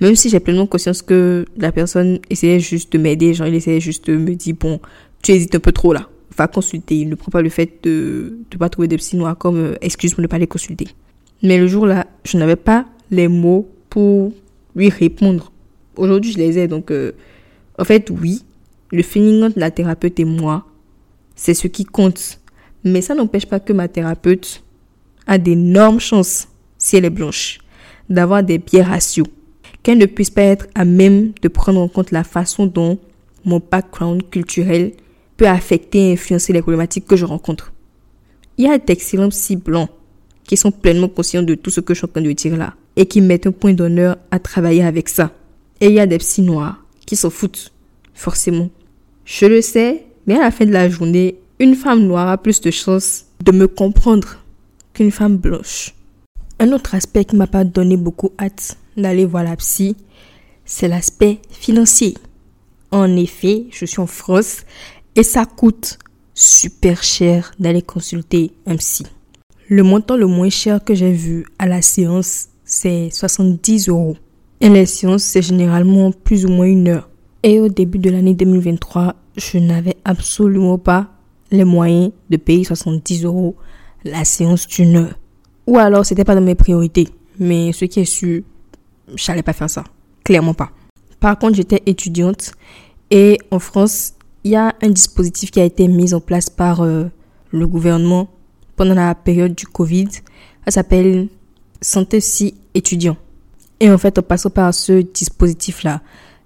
[0.02, 3.80] Même si j'ai pleinement conscience que la personne essayait juste de m'aider, genre il essayait
[3.80, 4.80] juste de me dire, bon,
[5.22, 6.98] tu hésites un peu trop là, va consulter.
[7.00, 9.76] Il ne prend pas le fait de ne pas trouver de psy noir comme euh,
[9.82, 10.88] excuse pour ne pas les consulter.
[11.42, 14.34] Mais le jour-là, je n'avais pas les mots pour
[14.76, 15.52] lui répondre.
[15.96, 17.12] Aujourd'hui, je les ai, donc euh,
[17.78, 18.44] en fait, oui,
[18.92, 20.66] le feeling entre la thérapeute et moi,
[21.36, 22.40] c'est ce qui compte.
[22.84, 24.64] Mais ça n'empêche pas que ma thérapeute
[25.26, 27.60] a d'énormes chances, si elle est blanche,
[28.10, 29.28] d'avoir des biais ratios.
[29.82, 33.00] Qu'elle ne puisse pas être à même de prendre en compte la façon dont
[33.44, 34.94] mon background culturel
[35.36, 37.74] peut affecter et influencer les problématiques que je rencontre.
[38.58, 39.90] Il y a d'excellents psy blancs
[40.44, 42.76] qui sont pleinement conscients de tout ce que je suis en train de dire là
[42.96, 45.32] et qui mettent un point d'honneur à travailler avec ça.
[45.82, 47.72] Et il y a des psy noirs qui s'en foutent,
[48.14, 48.70] forcément.
[49.26, 52.62] Je le sais, mais à la fin de la journée, une femme noire a plus
[52.62, 54.38] de chances de me comprendre
[54.94, 55.94] qu'une femme blanche.
[56.60, 59.96] Un autre aspect qui m'a pas donné beaucoup hâte d'aller voir la psy,
[60.66, 62.16] c'est l'aspect financier.
[62.92, 64.64] En effet, je suis en France
[65.16, 66.00] et ça coûte
[66.34, 69.06] super cher d'aller consulter un psy.
[69.68, 74.18] Le montant le moins cher que j'ai vu à la séance, c'est 70 euros.
[74.64, 77.10] Et les séances, c'est généralement plus ou moins une heure.
[77.44, 81.10] Et au début de l'année 2023, je n'avais absolument pas
[81.52, 83.58] les moyens de payer 70 euros
[84.06, 85.20] la séance d'une heure.
[85.68, 87.10] Ou alors, c'était pas dans mes priorités.
[87.40, 88.44] Mais ce qui est sûr,
[89.16, 89.84] j'allais pas faire ça.
[90.24, 90.72] Clairement pas.
[91.20, 92.54] Par contre, j'étais étudiante
[93.12, 94.14] et en France,
[94.46, 97.08] il y a un dispositif qui a été mis en place par euh,
[97.52, 98.30] le gouvernement
[98.78, 100.08] pendant la période du Covid.
[100.64, 101.28] Ça s'appelle
[101.82, 103.18] Santé Si étudiant.
[103.84, 106.02] Et en fait, en passant par ce dispositif-là,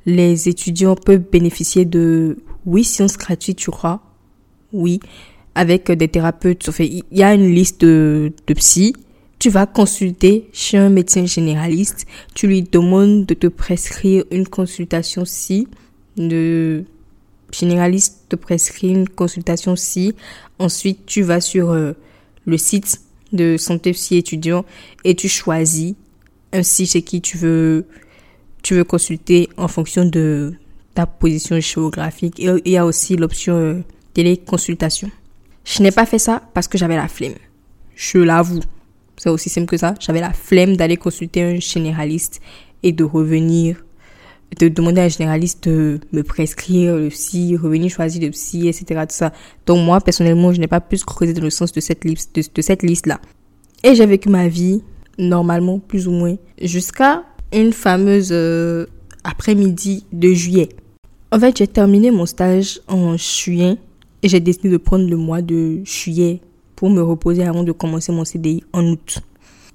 [0.07, 4.01] les étudiants peuvent bénéficier de, oui, sciences gratuites, tu crois?
[4.73, 4.99] Oui,
[5.53, 6.67] avec des thérapeutes.
[6.67, 8.95] Enfin, il y a une liste de, de psy.
[9.37, 12.07] Tu vas consulter chez un médecin généraliste.
[12.33, 15.67] Tu lui demandes de te prescrire une consultation si
[16.15, 16.85] de
[17.51, 20.15] généraliste te prescrit une consultation si.
[20.57, 21.93] Ensuite, tu vas sur euh,
[22.47, 22.99] le site
[23.31, 24.65] de santé psy étudiant
[25.03, 25.93] et tu choisis
[26.53, 27.85] un site chez qui tu veux,
[28.63, 30.53] tu veux consulter en fonction de
[30.93, 32.35] ta position géographique.
[32.39, 33.81] Il y a aussi l'option euh,
[34.13, 35.11] téléconsultation.
[35.63, 37.35] Je n'ai pas fait ça parce que j'avais la flemme.
[37.95, 38.61] Je l'avoue.
[39.17, 39.95] C'est aussi simple que ça.
[39.99, 42.39] J'avais la flemme d'aller consulter un généraliste
[42.83, 43.77] et de revenir
[44.59, 48.85] de demander à un généraliste de me prescrire le psy, revenir choisir le psy, etc.
[49.01, 49.33] Tout ça.
[49.65, 52.61] Donc moi, personnellement, je n'ai pas plus creusé dans le sens de cette liste, de,
[52.61, 53.19] cette liste-là.
[53.83, 54.83] Et j'ai vécu ma vie,
[55.17, 58.85] normalement, plus ou moins, jusqu'à une fameuse euh,
[59.23, 60.69] après-midi de juillet.
[61.31, 63.77] En fait, j'ai terminé mon stage en juillet
[64.23, 66.39] et j'ai décidé de prendre le mois de juillet
[66.75, 69.19] pour me reposer avant de commencer mon CDI en août.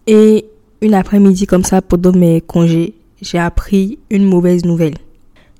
[0.07, 0.47] Et
[0.81, 4.95] une après-midi comme ça, pendant mes congés, j'ai appris une mauvaise nouvelle.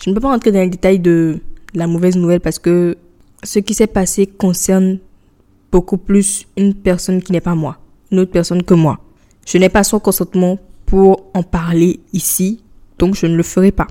[0.03, 1.39] Je ne peux pas rentrer dans les détails de
[1.75, 2.97] la mauvaise nouvelle parce que
[3.43, 4.99] ce qui s'est passé concerne
[5.71, 7.79] beaucoup plus une personne qui n'est pas moi,
[8.11, 8.99] une autre personne que moi.
[9.47, 12.61] Je n'ai pas son consentement pour en parler ici,
[12.99, 13.89] donc je ne le ferai pas.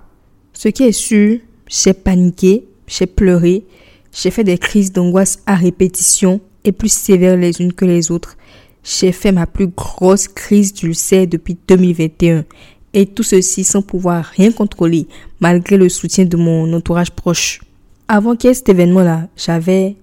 [0.53, 3.65] Ce qui est sûr, j'ai paniqué, j'ai pleuré,
[4.13, 8.37] j'ai fait des crises d'angoisse à répétition et plus sévères les unes que les autres.
[8.83, 12.45] J'ai fait ma plus grosse crise d'ulcère depuis 2021
[12.93, 15.07] et tout ceci sans pouvoir rien contrôler,
[15.39, 17.61] malgré le soutien de mon entourage proche.
[18.07, 19.95] Avant qu'il y ait cet événement-là, j'avais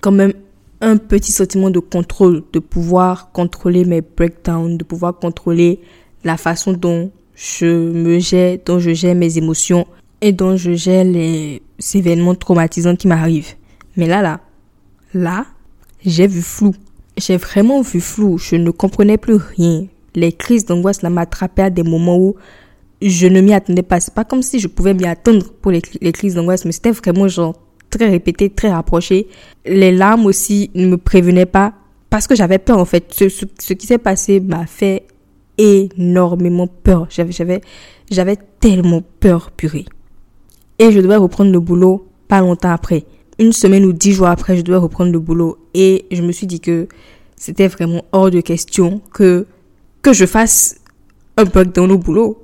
[0.00, 0.32] quand même
[0.80, 5.80] un petit sentiment de contrôle, de pouvoir contrôler mes breakdowns, de pouvoir contrôler
[6.24, 9.86] la façon dont je me gère, dont je gère mes émotions
[10.20, 11.62] et dont je gère les
[11.94, 13.54] événements traumatisants qui m'arrivent.
[13.96, 14.40] Mais là, là,
[15.14, 15.46] là,
[16.04, 16.74] j'ai vu flou.
[17.16, 18.38] J'ai vraiment vu flou.
[18.38, 22.36] Je ne comprenais plus rien les crises d'angoisse m'attrapaient à des moments où
[23.02, 24.00] je ne m'y attendais pas.
[24.00, 27.28] C'est pas comme si je pouvais m'y attendre pour les, crises d'angoisse, mais c'était vraiment
[27.28, 27.54] genre
[27.90, 29.28] très répété, très rapproché.
[29.66, 31.74] Les larmes aussi ne me prévenaient pas
[32.08, 33.12] parce que j'avais peur en fait.
[33.12, 35.06] Ce, qui s'est passé m'a fait
[35.58, 37.08] énormément peur.
[37.10, 39.84] J'avais, tellement peur, purée.
[40.78, 43.04] Et je devais reprendre le boulot pas longtemps après.
[43.38, 45.58] Une semaine ou dix jours après, je devais reprendre le boulot.
[45.74, 46.88] Et je me suis dit que
[47.36, 49.46] c'était vraiment hors de question que,
[50.02, 50.76] que je fasse
[51.36, 52.42] un breakdown au boulot.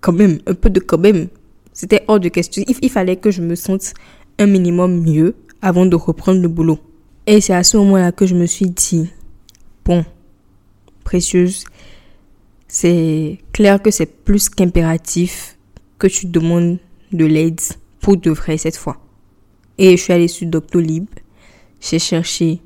[0.00, 1.28] Quand même, un peu de quand même.
[1.72, 2.62] C'était hors de question.
[2.82, 3.94] Il fallait que je me sente
[4.38, 6.78] un minimum mieux avant de reprendre le boulot.
[7.26, 9.08] Et c'est à ce moment-là que je me suis dit,
[9.84, 10.04] bon,
[11.04, 11.64] précieuse,
[12.68, 15.56] c'est clair que c'est plus qu'impératif
[15.98, 16.78] que tu demandes
[17.12, 17.60] de l'aide
[18.00, 18.98] pour de vrai cette fois.
[19.78, 21.06] Et je suis allée sur Doctolib.
[21.80, 22.60] J'ai cherché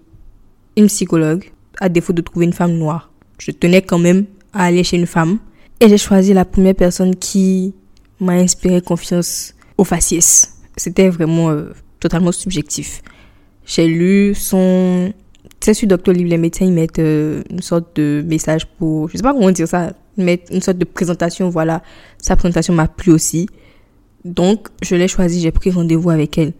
[0.76, 1.50] une psychologue
[1.80, 3.10] à défaut de trouver une femme noire.
[3.38, 5.38] Je tenais quand même à aller chez une femme.
[5.80, 7.72] Et j'ai choisi la première personne qui
[8.20, 10.57] m'a inspiré confiance au faciès.
[10.78, 13.02] C'était vraiment euh, totalement subjectif.
[13.66, 15.12] J'ai lu son...
[15.60, 19.08] Tu sais, sur Doctolib, les médecins, ils mettent euh, une sorte de message pour...
[19.08, 19.92] Je sais pas comment dire ça.
[20.16, 21.82] Ils mettent une sorte de présentation, voilà.
[22.18, 23.48] Sa présentation m'a plu aussi.
[24.24, 26.52] Donc, je l'ai choisi, j'ai pris rendez-vous avec elle.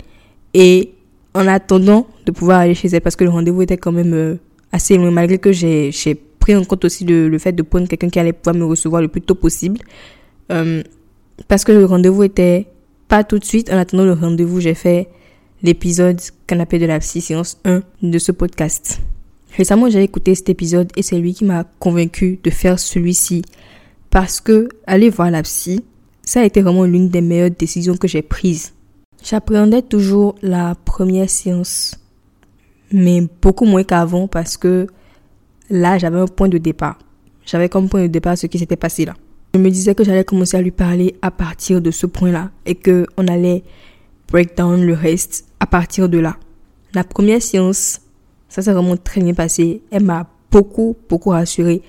[0.52, 0.94] Et
[1.35, 4.35] en attendant de pouvoir aller chez elle, parce que le rendez-vous était quand même euh,
[4.72, 5.92] assez loin, malgré que j'ai
[6.40, 9.09] pris en compte aussi le, fait de prendre quelqu'un qui allait pouvoir me recevoir le
[9.09, 9.78] plus tôt possible.
[11.46, 12.66] Parce que le rendez-vous était
[13.09, 13.73] pas tout de suite.
[13.73, 15.09] En attendant le rendez-vous, j'ai fait
[15.62, 19.01] l'épisode Canapé de la psy, séance 1 de ce podcast.
[19.57, 23.42] Récemment, j'ai écouté cet épisode et c'est lui qui m'a convaincu de faire celui-ci.
[24.11, 25.85] Parce que aller voir la psy,
[26.23, 28.75] ça a été vraiment l'une des meilleures décisions que j'ai prises.
[29.25, 31.99] J'appréhendais toujours la première séance,
[32.92, 34.87] mais beaucoup moins qu'avant parce que
[35.71, 36.99] là, j'avais un point de départ.
[37.44, 39.14] J'avais comme point de départ ce qui s'était passé là.
[39.54, 42.74] Je me disais que j'allais commencer à lui parler à partir de ce point-là et
[42.74, 43.64] que on allait
[44.30, 46.37] break down le reste à partir de là.
[46.94, 48.00] La première séance,
[48.48, 49.82] ça s'est vraiment très bien passé.
[49.90, 51.82] Elle m'a beaucoup, beaucoup rassurée.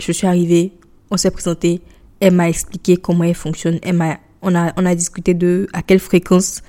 [0.00, 0.72] Je suis arrivée,
[1.10, 1.80] on s'est présenté,
[2.20, 3.78] elle m'a expliqué comment elle fonctionne.
[3.82, 6.62] Elle m'a, on a, on a discuté de à quelle fréquence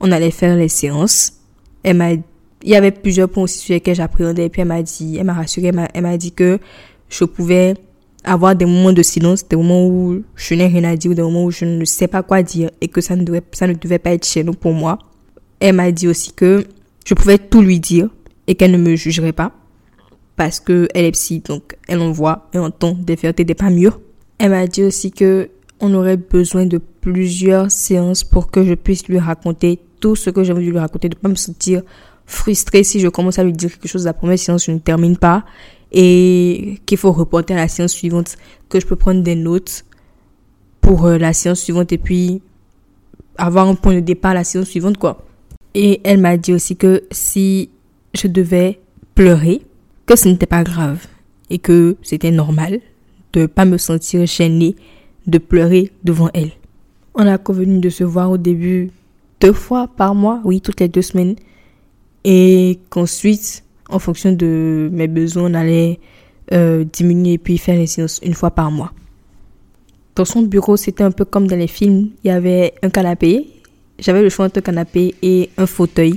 [0.00, 1.34] on allait faire les séances.
[1.82, 2.22] Elle m'a, il
[2.64, 4.46] y avait plusieurs points aussi sur lesquels j'appréhendais.
[4.46, 6.58] Et puis elle m'a dit, elle m'a rassuré, elle m'a dit que
[7.08, 7.74] je pouvais
[8.24, 11.22] avoir des moments de silence, des moments où je n'ai rien à dire, ou des
[11.22, 14.12] moments où je ne sais pas quoi dire et que ça ne devait, ne pas
[14.12, 14.98] être chez nous pour moi.
[15.60, 16.64] Elle m'a dit aussi que
[17.04, 18.08] je pouvais tout lui dire
[18.46, 19.52] et qu'elle ne me jugerait pas
[20.36, 23.70] parce que elle est psy, donc elle en voit et entend des vérités des pas
[23.70, 24.00] mûres.
[24.38, 29.06] Elle m'a dit aussi que on aurait besoin de plusieurs séances pour que je puisse
[29.06, 31.82] lui raconter tout ce que j'ai voulu lui raconter, de pas me sentir
[32.26, 35.16] frustrée si je commence à lui dire quelque chose la première séance, je ne termine
[35.16, 35.44] pas
[35.94, 38.36] et qu'il faut reporter à la séance suivante,
[38.68, 39.84] que je peux prendre des notes
[40.80, 42.42] pour euh, la séance suivante et puis
[43.38, 45.24] avoir un point de départ à la séance suivante quoi.
[45.74, 47.70] Et elle m'a dit aussi que si
[48.12, 48.80] je devais
[49.14, 49.62] pleurer,
[50.06, 51.06] que ce n'était pas grave
[51.48, 52.80] et que c'était normal
[53.32, 54.76] de pas me sentir gênée
[55.26, 56.50] de pleurer devant elle.
[57.14, 58.90] On a convenu de se voir au début
[59.40, 61.36] deux fois par mois, oui, toutes les deux semaines.
[62.24, 66.00] Et qu'ensuite, en fonction de mes besoins, on allait
[66.52, 68.92] euh, diminuer et puis faire les séances une fois par mois.
[70.16, 72.10] Dans son bureau, c'était un peu comme dans les films.
[72.22, 73.48] Il y avait un canapé.
[73.98, 76.14] J'avais le choix entre un canapé et un fauteuil.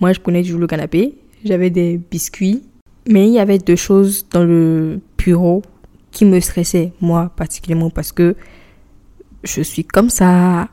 [0.00, 1.14] Moi, je prenais toujours le canapé.
[1.44, 2.62] J'avais des biscuits.
[3.08, 5.62] Mais il y avait deux choses dans le bureau
[6.12, 8.36] qui me stressait, moi particulièrement, parce que
[9.42, 10.68] je suis comme ça.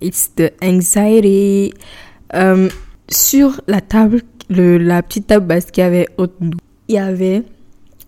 [0.00, 1.72] It's the anxiety.
[2.34, 2.68] Euh,
[3.08, 6.08] sur la table, le, la petite table basse qu'il y avait
[6.88, 7.42] il y avait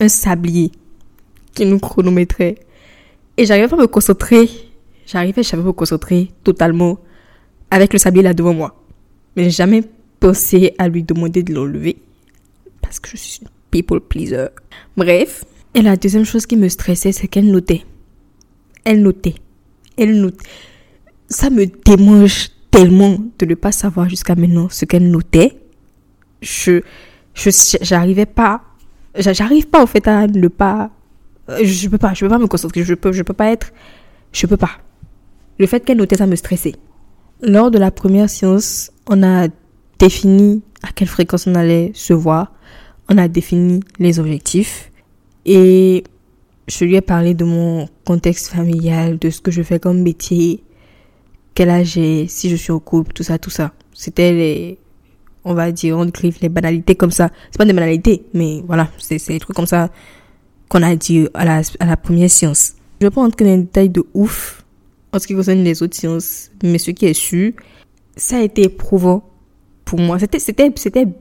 [0.01, 0.71] un sablier
[1.55, 2.57] qui nous chronométrait.
[3.37, 4.49] Et j'arrivais pas à me concentrer.
[5.07, 6.99] J'arrivais, je savais me concentrer totalement
[7.71, 8.83] avec le sablier là devant moi.
[9.37, 9.83] Mais j'ai jamais
[10.21, 11.97] pensé à lui demander de l'enlever.
[12.83, 14.49] Parce que je suis une people pleaser.
[14.97, 15.45] Bref,
[15.75, 17.83] et la deuxième chose qui me stressait, c'est qu'elle notait.
[18.85, 19.35] Elle notait.
[19.97, 20.47] Elle notait.
[21.29, 25.57] Ça me démange tellement de ne pas savoir jusqu'à maintenant ce qu'elle notait.
[26.47, 26.81] Je,
[27.83, 28.63] j'arrivais pas,
[29.17, 30.91] j'arrive pas en fait à ne pas,
[31.63, 33.73] je peux pas, je peux pas me concentrer, je peux, je peux pas être,
[34.33, 34.79] je peux pas.
[35.59, 36.75] Le fait qu'elle notait, ça me stressait.
[37.43, 39.49] Lors de la première séance, on a
[39.99, 42.53] défini à quelle fréquence on allait se voir.
[43.09, 44.91] On a défini les objectifs.
[45.45, 46.05] Et
[46.69, 50.63] je lui ai parlé de mon contexte familial, de ce que je fais comme métier,
[51.55, 53.73] quel âge j'ai, si je suis au couple, tout ça, tout ça.
[53.95, 54.79] C'était les,
[55.47, 57.31] on va dire, on griffe les banalités comme ça.
[57.51, 59.91] C'est pas des banalités, mais voilà, c'est, des trucs comme ça
[60.69, 62.75] qu'on a dit à la, première séance.
[63.01, 64.65] Je vais pas entrer dans les détails de ouf
[65.13, 67.53] en ce qui concerne les autres séances, mais ce qui est sûr,
[68.17, 69.23] ça a été éprouvant
[69.85, 70.19] pour moi.
[70.19, 70.69] C'était,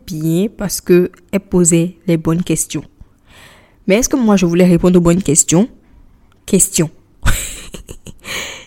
[0.08, 2.84] bien parce que elle posait les bonnes questions.
[3.86, 5.70] Mais est-ce que moi, je voulais répondre aux bonnes questions?
[6.48, 6.90] Question.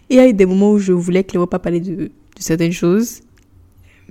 [0.09, 3.23] Il y a eu des moments où je voulais clairement pas parler de certaines choses.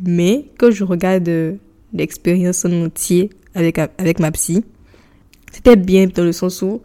[0.01, 1.53] Mais quand je regarde euh,
[1.93, 4.63] l'expérience en entier avec, avec ma psy,
[5.51, 6.81] c'était bien dans le sens où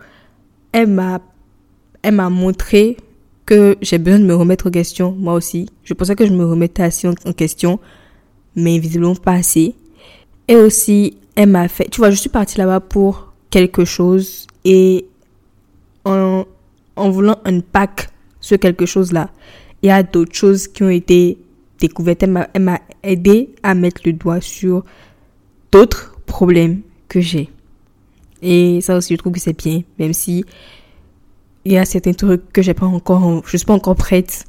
[0.72, 1.20] elle m'a,
[2.30, 2.96] montré
[3.44, 5.68] que j'ai besoin de me remettre en question, moi aussi.
[5.84, 7.78] Je pensais que je me remettais assez en, en question,
[8.56, 9.74] mais visiblement pas assez.
[10.48, 15.06] Et aussi, elle m'a fait, tu vois, je suis partie là-bas pour quelque chose et
[16.04, 16.44] en,
[16.96, 18.08] en voulant un pack
[18.40, 19.30] sur quelque chose là,
[19.82, 21.38] il y a d'autres choses qui ont été
[21.88, 22.22] découvertes.
[22.22, 22.30] Elle
[22.62, 24.84] m'a- aidé à mettre le doigt sur
[25.70, 27.48] d'autres problèmes que j'ai.
[28.40, 30.44] Et ça aussi, je trouve que c'est bien, même si
[31.64, 32.86] il y a certains trucs que j'ai pas
[33.46, 34.44] je suis pas encore prête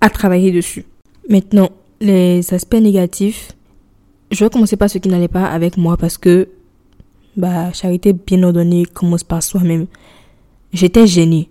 [0.00, 0.84] à travailler dessus.
[1.28, 1.70] Maintenant,
[2.00, 3.52] les aspects négatifs,
[4.30, 6.48] je vais commencer par ce qui n'allait pas avec moi parce que,
[7.36, 9.86] bah, charité bien ordonnée commence par soi-même.
[10.72, 11.48] J'étais gênée.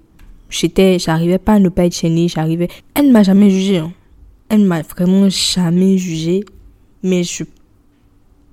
[0.50, 2.28] J'étais, j'arrivais pas à ne pas être gênée.
[2.96, 3.78] Elle ne m'a jamais jugée.
[3.80, 3.92] hein.
[4.50, 6.44] Elle m'a vraiment jamais jugée.
[7.04, 7.44] Mais je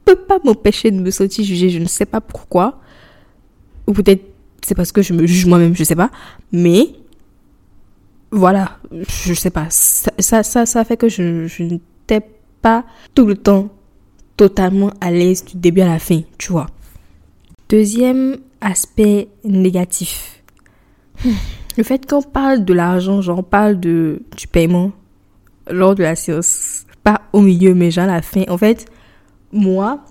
[0.05, 1.71] peux pas m'empêcher de me sentir jugée.
[1.71, 2.81] Je ne sais pas pourquoi.
[3.87, 4.23] Ou peut-être
[4.65, 6.11] c'est parce que je me juge moi-même, je sais pas.
[6.53, 6.89] Mais
[8.31, 9.67] voilà, je sais pas.
[9.71, 12.23] Ça, ça, ça, ça fait que je, je n'étais
[12.63, 12.85] pas
[13.15, 13.71] tout le temps
[14.37, 16.67] totalement à l'aise du début à la fin, tu vois.
[17.69, 20.43] Deuxième aspect négatif.
[21.25, 21.31] Hmm.
[21.77, 24.93] Le fait qu'on parle de l'argent, genre on parle de, du paiement
[25.71, 28.45] lors de la séance, pas au milieu, mais genre à la fin.
[28.49, 28.87] En fait,
[29.53, 30.05] moi,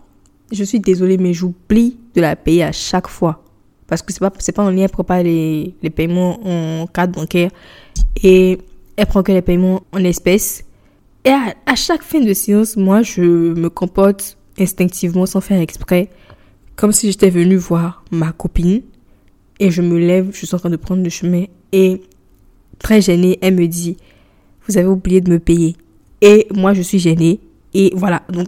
[0.51, 3.43] je suis désolée, mais j'oublie de la payer à chaque fois.
[3.87, 7.11] Parce que c'est pas, pas en lien, elle prend pas les, les paiements en carte
[7.11, 7.51] bancaire
[8.23, 8.57] et
[8.95, 10.63] elle prend que les paiements en espèces.
[11.25, 16.09] Et à, à chaque fin de séance, moi, je me comporte instinctivement sans faire exprès,
[16.75, 18.81] comme si j'étais venue voir ma copine.
[19.59, 21.45] Et je me lève, je suis en train de prendre le chemin.
[21.71, 22.01] Et
[22.79, 23.97] très gênée, elle me dit,
[24.71, 25.75] vous avez oublié de me payer.
[26.21, 27.39] Et moi, je suis gênée.
[27.73, 28.47] Et voilà, donc,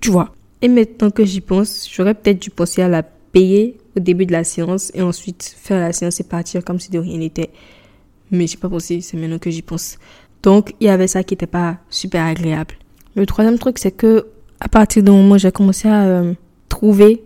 [0.00, 0.34] tu vois.
[0.62, 4.32] Et maintenant que j'y pense, j'aurais peut-être dû penser à la payer au début de
[4.32, 7.50] la séance et ensuite faire la séance et partir comme si de rien n'était.
[8.30, 9.98] Mais j'ai pas pensé, c'est maintenant que j'y pense.
[10.42, 12.74] Donc, il y avait ça qui était pas super agréable.
[13.14, 14.26] Le troisième truc, c'est que
[14.60, 16.34] à partir du moment où j'ai commencé à euh,
[16.68, 17.22] trouver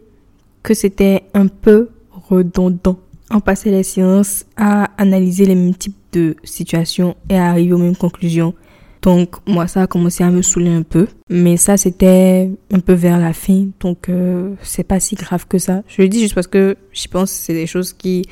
[0.63, 2.99] que c'était un peu redondant.
[3.31, 7.79] On passait les séances à analyser les mêmes types de situations et à arriver aux
[7.79, 8.55] mêmes conclusions.
[9.03, 11.07] Donc, moi, ça a commencé à me saouler un peu.
[11.29, 13.67] Mais ça, c'était un peu vers la fin.
[13.81, 15.83] Donc, euh, c'est pas si grave que ça.
[15.87, 18.25] Je le dis juste parce que je pense que c'est des choses qui,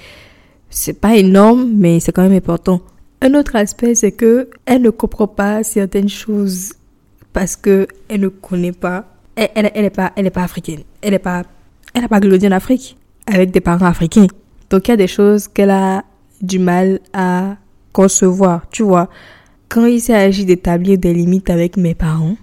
[0.71, 2.81] c'est pas énorme, mais c'est quand même important.
[3.21, 6.73] Un autre aspect, c'est que elle ne comprend pas certaines choses
[7.33, 9.05] parce que elle ne connaît pas.
[9.37, 10.81] Elle, elle, pas, pas africaine.
[11.03, 11.45] Elle est pas,
[11.93, 14.27] elle a pas grandi en Afrique avec des parents africains.
[14.71, 16.05] Donc il y a des choses qu'elle a
[16.41, 17.57] du mal à
[17.93, 19.09] concevoir, tu vois.
[19.69, 22.37] Quand il s'agit d'établir des limites avec mes parents,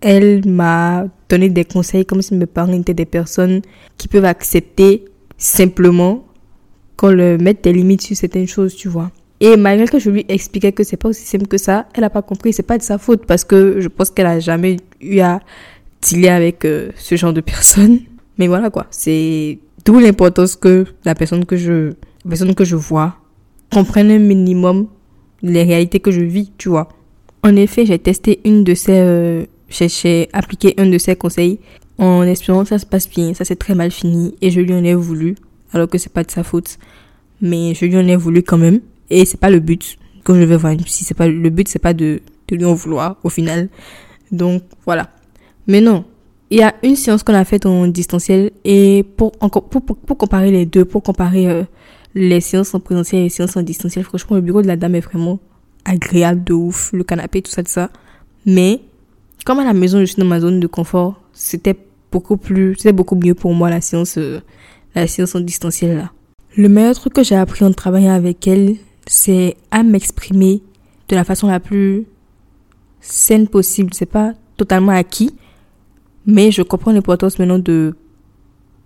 [0.00, 3.62] elle m'a donné des conseils comme si mes parents étaient des personnes
[3.96, 5.04] qui peuvent accepter
[5.38, 6.24] simplement
[6.96, 9.10] qu'on leur mette des limites sur certaines choses, tu vois.
[9.40, 12.10] Et malgré que je lui expliquais que c'est pas aussi simple que ça, elle a
[12.10, 15.20] pas compris, c'est pas de sa faute parce que je pense qu'elle a jamais eu
[15.20, 15.40] à
[16.02, 18.00] dealer avec euh, ce genre de personnes.
[18.38, 21.90] Mais voilà quoi, c'est d'où l'importance que la personne que je,
[22.24, 23.16] la personne que je vois
[23.72, 24.88] comprenne un minimum
[25.42, 26.88] les réalités que je vis, tu vois.
[27.42, 31.60] En effet, j'ai testé une de ces, euh, j'ai- appliqué un de ses conseils
[31.98, 33.32] en espérant que ça se passe bien.
[33.34, 35.36] Ça s'est très mal fini et je lui en ai voulu,
[35.72, 36.78] alors que c'est pas de sa faute.
[37.40, 38.80] Mais je lui en ai voulu quand même.
[39.10, 39.98] Et c'est pas le but.
[40.24, 42.74] Quand je vais voir psy, c'est pas, le but c'est pas de, de lui en
[42.74, 43.68] vouloir, au final.
[44.32, 45.10] Donc, voilà.
[45.68, 46.04] Mais non.
[46.50, 50.16] Il y a une séance qu'on a faite en distanciel et pour, encore, pour, pour,
[50.16, 51.64] comparer les deux, pour comparer euh,
[52.14, 54.94] les séances en présentiel et les séances en distanciel, franchement, le bureau de la dame
[54.94, 55.40] est vraiment
[55.84, 57.90] agréable de ouf, le canapé, tout ça, tout ça.
[58.44, 58.80] Mais,
[59.44, 61.76] comme à la maison, je suis dans ma zone de confort, c'était
[62.12, 64.40] beaucoup plus, c'était beaucoup mieux pour moi la séance, euh,
[64.94, 66.12] la séance en distanciel là.
[66.56, 68.76] Le meilleur truc que j'ai appris en travaillant avec elle,
[69.06, 70.62] c'est à m'exprimer
[71.08, 72.06] de la façon la plus
[73.00, 73.92] saine possible.
[73.92, 75.34] C'est pas totalement acquis,
[76.26, 77.94] mais je comprends l'importance maintenant de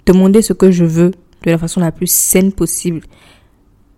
[0.06, 3.02] demander ce que je veux de la façon la plus saine possible.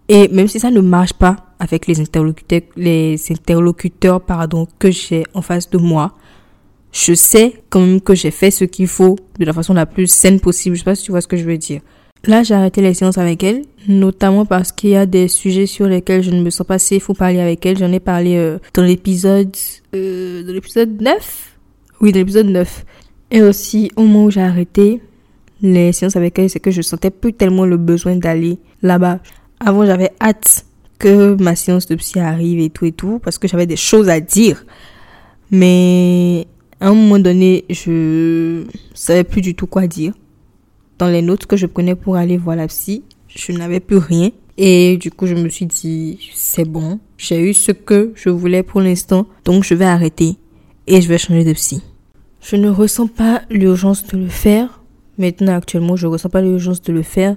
[0.09, 5.25] Et même si ça ne marche pas avec les interlocuteurs, les interlocuteurs pardon, que j'ai
[5.35, 6.13] en face de moi,
[6.93, 10.07] je sais quand même que j'ai fait ce qu'il faut de la façon la plus
[10.07, 10.77] saine possible.
[10.77, 11.81] Je sais pas si tu vois ce que je veux dire.
[12.25, 15.87] Là, j'ai arrêté les séances avec elle, notamment parce qu'il y a des sujets sur
[15.87, 17.79] lesquels je ne me sens pas safe pour parler avec elle.
[17.79, 19.57] J'en ai parlé euh, dans l'épisode
[19.95, 21.57] euh, dans l'épisode 9.
[22.01, 22.85] Oui, dans l'épisode 9.
[23.33, 25.01] Et aussi, au moment où j'ai arrêté
[25.63, 29.21] les séances avec elle, c'est que je sentais plus tellement le besoin d'aller là-bas.
[29.59, 30.67] Avant, j'avais hâte
[30.99, 34.11] que ma séance de psy arrive et tout et tout, parce que j'avais des choses
[34.11, 34.67] à dire.
[35.51, 36.47] Mais
[36.79, 40.13] à un moment donné, je savais plus du tout quoi dire.
[40.99, 44.31] dans les notes que je prenais pour aller voir la psy, je n'avais plus rien.
[44.59, 48.63] Et du coup, je me suis dit, c'est bon, j'ai eu ce que je voulais
[48.63, 50.37] pour l'instant, donc je vais arrêter
[50.87, 51.83] et je vais changer de psy.
[52.43, 54.83] Je ne ressens pas l'urgence de le faire.
[55.17, 57.37] Maintenant, actuellement, je ne ressens pas l'urgence de le faire,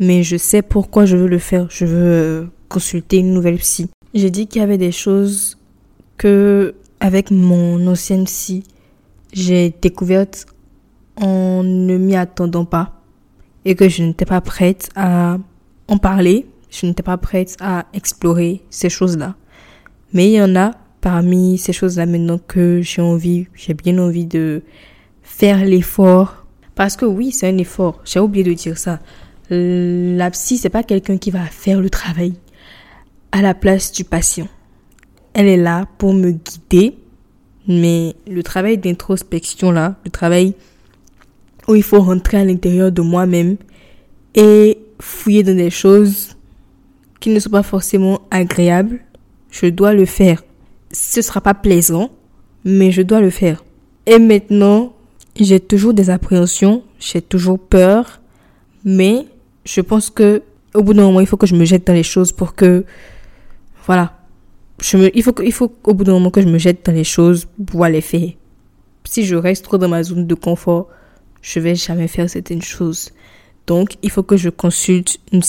[0.00, 1.66] mais je sais pourquoi je veux le faire.
[1.70, 3.90] Je veux euh, consulter une nouvelle psy.
[4.14, 5.58] J'ai dit qu'il y avait des choses
[6.16, 8.64] que, avec mon ancienne psy,
[9.34, 10.46] j'ai découvertes
[11.20, 13.02] en ne m'y attendant pas
[13.66, 15.36] et que je n'étais pas prête à
[15.88, 19.34] en parler, je n'étais pas prête à explorer ces choses-là.
[20.14, 20.72] Mais il y en a
[21.56, 24.62] ces choses-là maintenant que j'ai envie, j'ai bien envie de
[25.22, 26.46] faire l'effort.
[26.74, 28.00] Parce que oui, c'est un effort.
[28.04, 29.00] J'ai oublié de dire ça.
[29.50, 32.34] La psy, c'est pas quelqu'un qui va faire le travail
[33.32, 34.48] à la place du patient.
[35.32, 36.96] Elle est là pour me guider,
[37.66, 40.54] mais le travail d'introspection là, le travail
[41.68, 43.56] où il faut rentrer à l'intérieur de moi-même
[44.34, 46.36] et fouiller dans des choses
[47.20, 49.00] qui ne sont pas forcément agréables,
[49.50, 50.42] je dois le faire.
[50.92, 52.10] Ce sera pas plaisant,
[52.64, 53.64] mais je dois le faire.
[54.06, 54.94] Et maintenant,
[55.36, 58.20] j'ai toujours des appréhensions, j'ai toujours peur,
[58.84, 59.26] mais
[59.64, 60.42] je pense que
[60.74, 62.84] au bout d'un moment, il faut que je me jette dans les choses pour que
[63.86, 64.14] voilà.
[64.80, 66.92] Je me, il faut il faut au bout d'un moment que je me jette dans
[66.92, 68.30] les choses pour les faire.
[69.04, 70.88] Si je reste trop dans ma zone de confort,
[71.42, 73.10] je vais jamais faire certaines choses.
[73.66, 75.42] Donc, il faut que je consulte une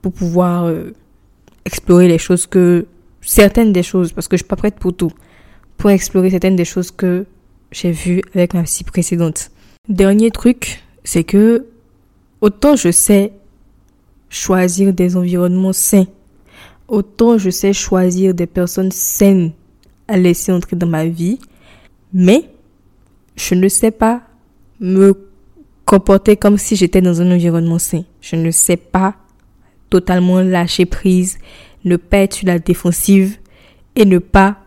[0.00, 0.92] pour pouvoir euh,
[1.64, 2.86] explorer les choses que
[3.22, 5.12] certaines des choses parce que je suis pas prête pour tout
[5.76, 7.26] pour explorer certaines des choses que
[7.72, 9.50] j'ai vues avec ma psy précédente.
[9.88, 11.66] Dernier truc, c'est que
[12.40, 13.32] autant je sais
[14.28, 16.06] choisir des environnements sains,
[16.88, 19.52] autant je sais choisir des personnes saines
[20.06, 21.38] à laisser entrer dans ma vie,
[22.12, 22.50] mais
[23.36, 24.22] je ne sais pas
[24.78, 25.14] me
[25.84, 28.04] comporter comme si j'étais dans un environnement sain.
[28.20, 29.16] Je ne sais pas
[29.90, 31.38] totalement lâcher prise,
[31.84, 33.38] ne pas être sur la défensive
[33.96, 34.58] et ne pas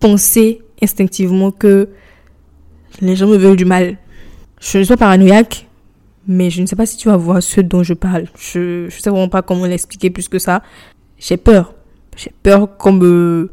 [0.00, 1.88] penser instinctivement que
[3.00, 3.98] les gens me veulent du mal.
[4.60, 5.66] Je ne suis pas paranoïaque,
[6.26, 8.26] mais je ne sais pas si tu vas voir ce dont je parle.
[8.38, 10.62] Je ne sais vraiment pas comment l'expliquer plus que ça.
[11.18, 11.74] J'ai peur.
[12.16, 13.50] J'ai peur qu'on me...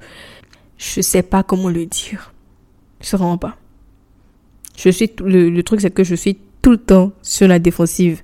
[0.77, 2.33] Je sais pas comment le dire.
[3.01, 3.57] Je sais vraiment pas.
[4.77, 8.21] Je suis le, le truc c'est que je suis tout le temps sur la défensive.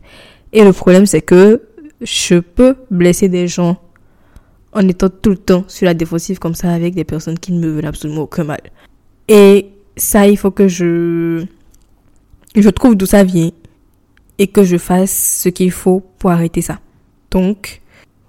[0.52, 1.62] Et le problème c'est que
[2.02, 3.78] je peux blesser des gens
[4.74, 7.60] en étant tout le temps sur la défensive comme ça avec des personnes qui ne
[7.60, 8.62] me veulent absolument aucun mal.
[9.28, 11.46] Et ça, il faut que je,
[12.56, 13.52] je trouve d'où ça vient
[14.38, 16.80] et que je fasse ce qu'il faut pour arrêter ça.
[17.32, 17.82] Donc,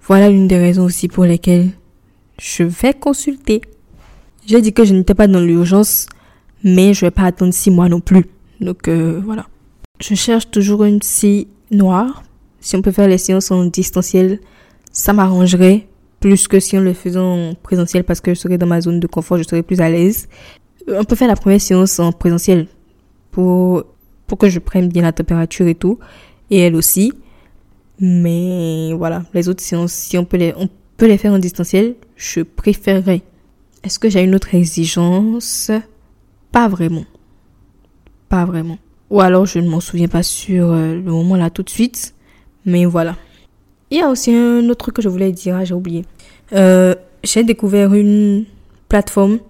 [0.03, 1.70] voilà l'une des raisons aussi pour lesquelles
[2.38, 3.61] je vais consulter.
[4.47, 6.07] J'ai dit que je n'étais pas dans l'urgence
[6.62, 8.26] mais je vais pas attendre six mois non plus.
[8.61, 9.47] Donc euh, voilà.
[10.01, 12.22] Je cherche toujours une scie noire.
[12.61, 14.41] Si on peut faire les séances en distanciel,
[14.93, 15.86] ça m'arrangerait
[16.21, 19.01] plus que si on le faisait en présentiel parce que je serais dans ma zone
[19.01, 20.29] de confort, je serais plus à l'aise.
[20.89, 22.66] On peut faire la première séance en présentiel
[23.31, 23.85] pour
[24.27, 25.99] pour que je prenne bien la température et tout
[26.51, 27.12] et elle aussi.
[27.99, 31.97] Mais voilà, les autres séances si on peut les on peut les faire en distanciel,
[32.16, 33.23] je préférerais.
[33.83, 35.71] Est-ce que j'ai une autre exigence?
[36.53, 37.05] Pas vraiment.
[38.29, 38.79] Pas vraiment.
[39.09, 42.14] Ou alors je ne m'en souviens pas sur euh, le moment là tout de suite.
[42.66, 43.16] Mais voilà.
[43.91, 46.05] Il y a aussi un autre truc que je voulais dire, ah, j'ai oublié.
[46.53, 48.45] Euh, j'ai découvert une
[48.88, 49.41] plateforme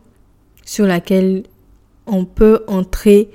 [0.64, 1.45] sur laquelle
[2.07, 3.30] on peut entrer.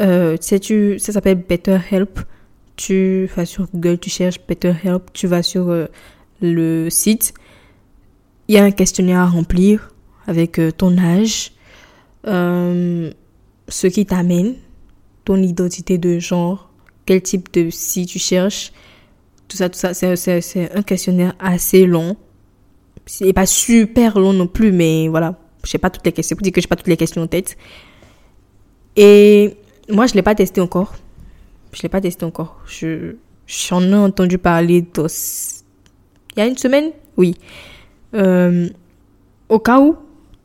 [0.00, 2.20] Euh, ça s'appelle BetterHelp.
[2.74, 5.86] Tu vas sur Google, tu cherches BetterHelp, tu vas sur euh,
[6.40, 7.32] le site.
[8.48, 9.90] Il y a un questionnaire à remplir
[10.26, 11.52] avec ton âge,
[12.24, 14.54] ce qui t'amène,
[15.24, 16.70] ton identité de genre,
[17.06, 18.72] quel type de si tu cherches,
[19.50, 19.92] tout ça, tout ça.
[19.92, 22.16] C'est un questionnaire assez long.
[23.04, 25.38] C'est pas super long non plus, mais voilà.
[25.64, 26.36] Je sais pas toutes les questions.
[26.36, 27.58] Pour dire que j'ai pas toutes les questions en tête.
[28.96, 29.56] Et
[29.90, 30.94] moi, je l'ai pas testé encore.
[31.72, 32.60] Je l'ai pas testé encore.
[32.66, 34.86] Je, j'en ai entendu parler
[36.36, 36.92] il y a une semaine?
[37.16, 37.36] Oui.
[38.14, 38.68] Euh,
[39.48, 39.96] au cas où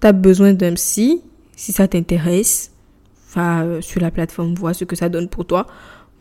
[0.02, 1.22] tu as besoin d'un psy,
[1.56, 2.72] si ça t'intéresse,
[3.34, 5.68] va sur la plateforme, vois ce que ça donne pour toi.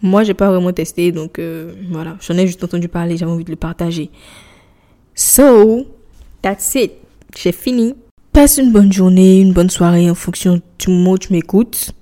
[0.02, 3.44] Moi, j'ai pas vraiment testé, donc euh, voilà, j'en ai juste entendu parler, j'avais envie
[3.44, 4.10] de le partager.
[5.14, 5.86] So,
[6.42, 6.92] that's it.
[7.36, 7.94] J'ai fini.
[8.32, 11.92] Passe une bonne journée, une bonne soirée en fonction du moment où tu m'écoutes.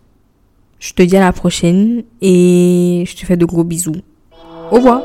[0.78, 3.94] Je te dis à la prochaine et je te fais de gros bisous.
[4.70, 5.02] Au revoir.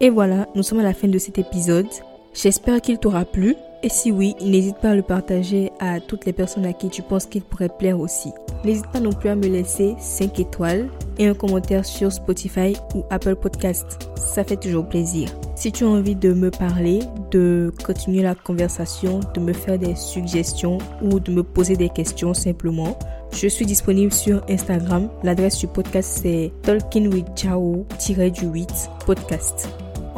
[0.00, 1.88] Et voilà, nous sommes à la fin de cet épisode.
[2.32, 3.56] J'espère qu'il t'aura plu.
[3.82, 7.02] Et si oui, n'hésite pas à le partager à toutes les personnes à qui tu
[7.02, 8.32] penses qu'il pourrait plaire aussi.
[8.64, 13.04] N'hésite pas non plus à me laisser 5 étoiles et un commentaire sur Spotify ou
[13.10, 14.10] Apple Podcast.
[14.16, 15.28] Ça fait toujours plaisir.
[15.54, 16.98] Si tu as envie de me parler,
[17.30, 22.34] de continuer la conversation, de me faire des suggestions ou de me poser des questions
[22.34, 22.98] simplement,
[23.32, 25.08] je suis disponible sur Instagram.
[25.22, 29.68] L'adresse du podcast c'est talkingwithchao-du8 podcast.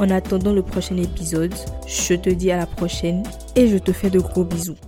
[0.00, 1.52] En attendant le prochain épisode,
[1.86, 3.22] je te dis à la prochaine
[3.54, 4.78] et je te fais de gros bisous.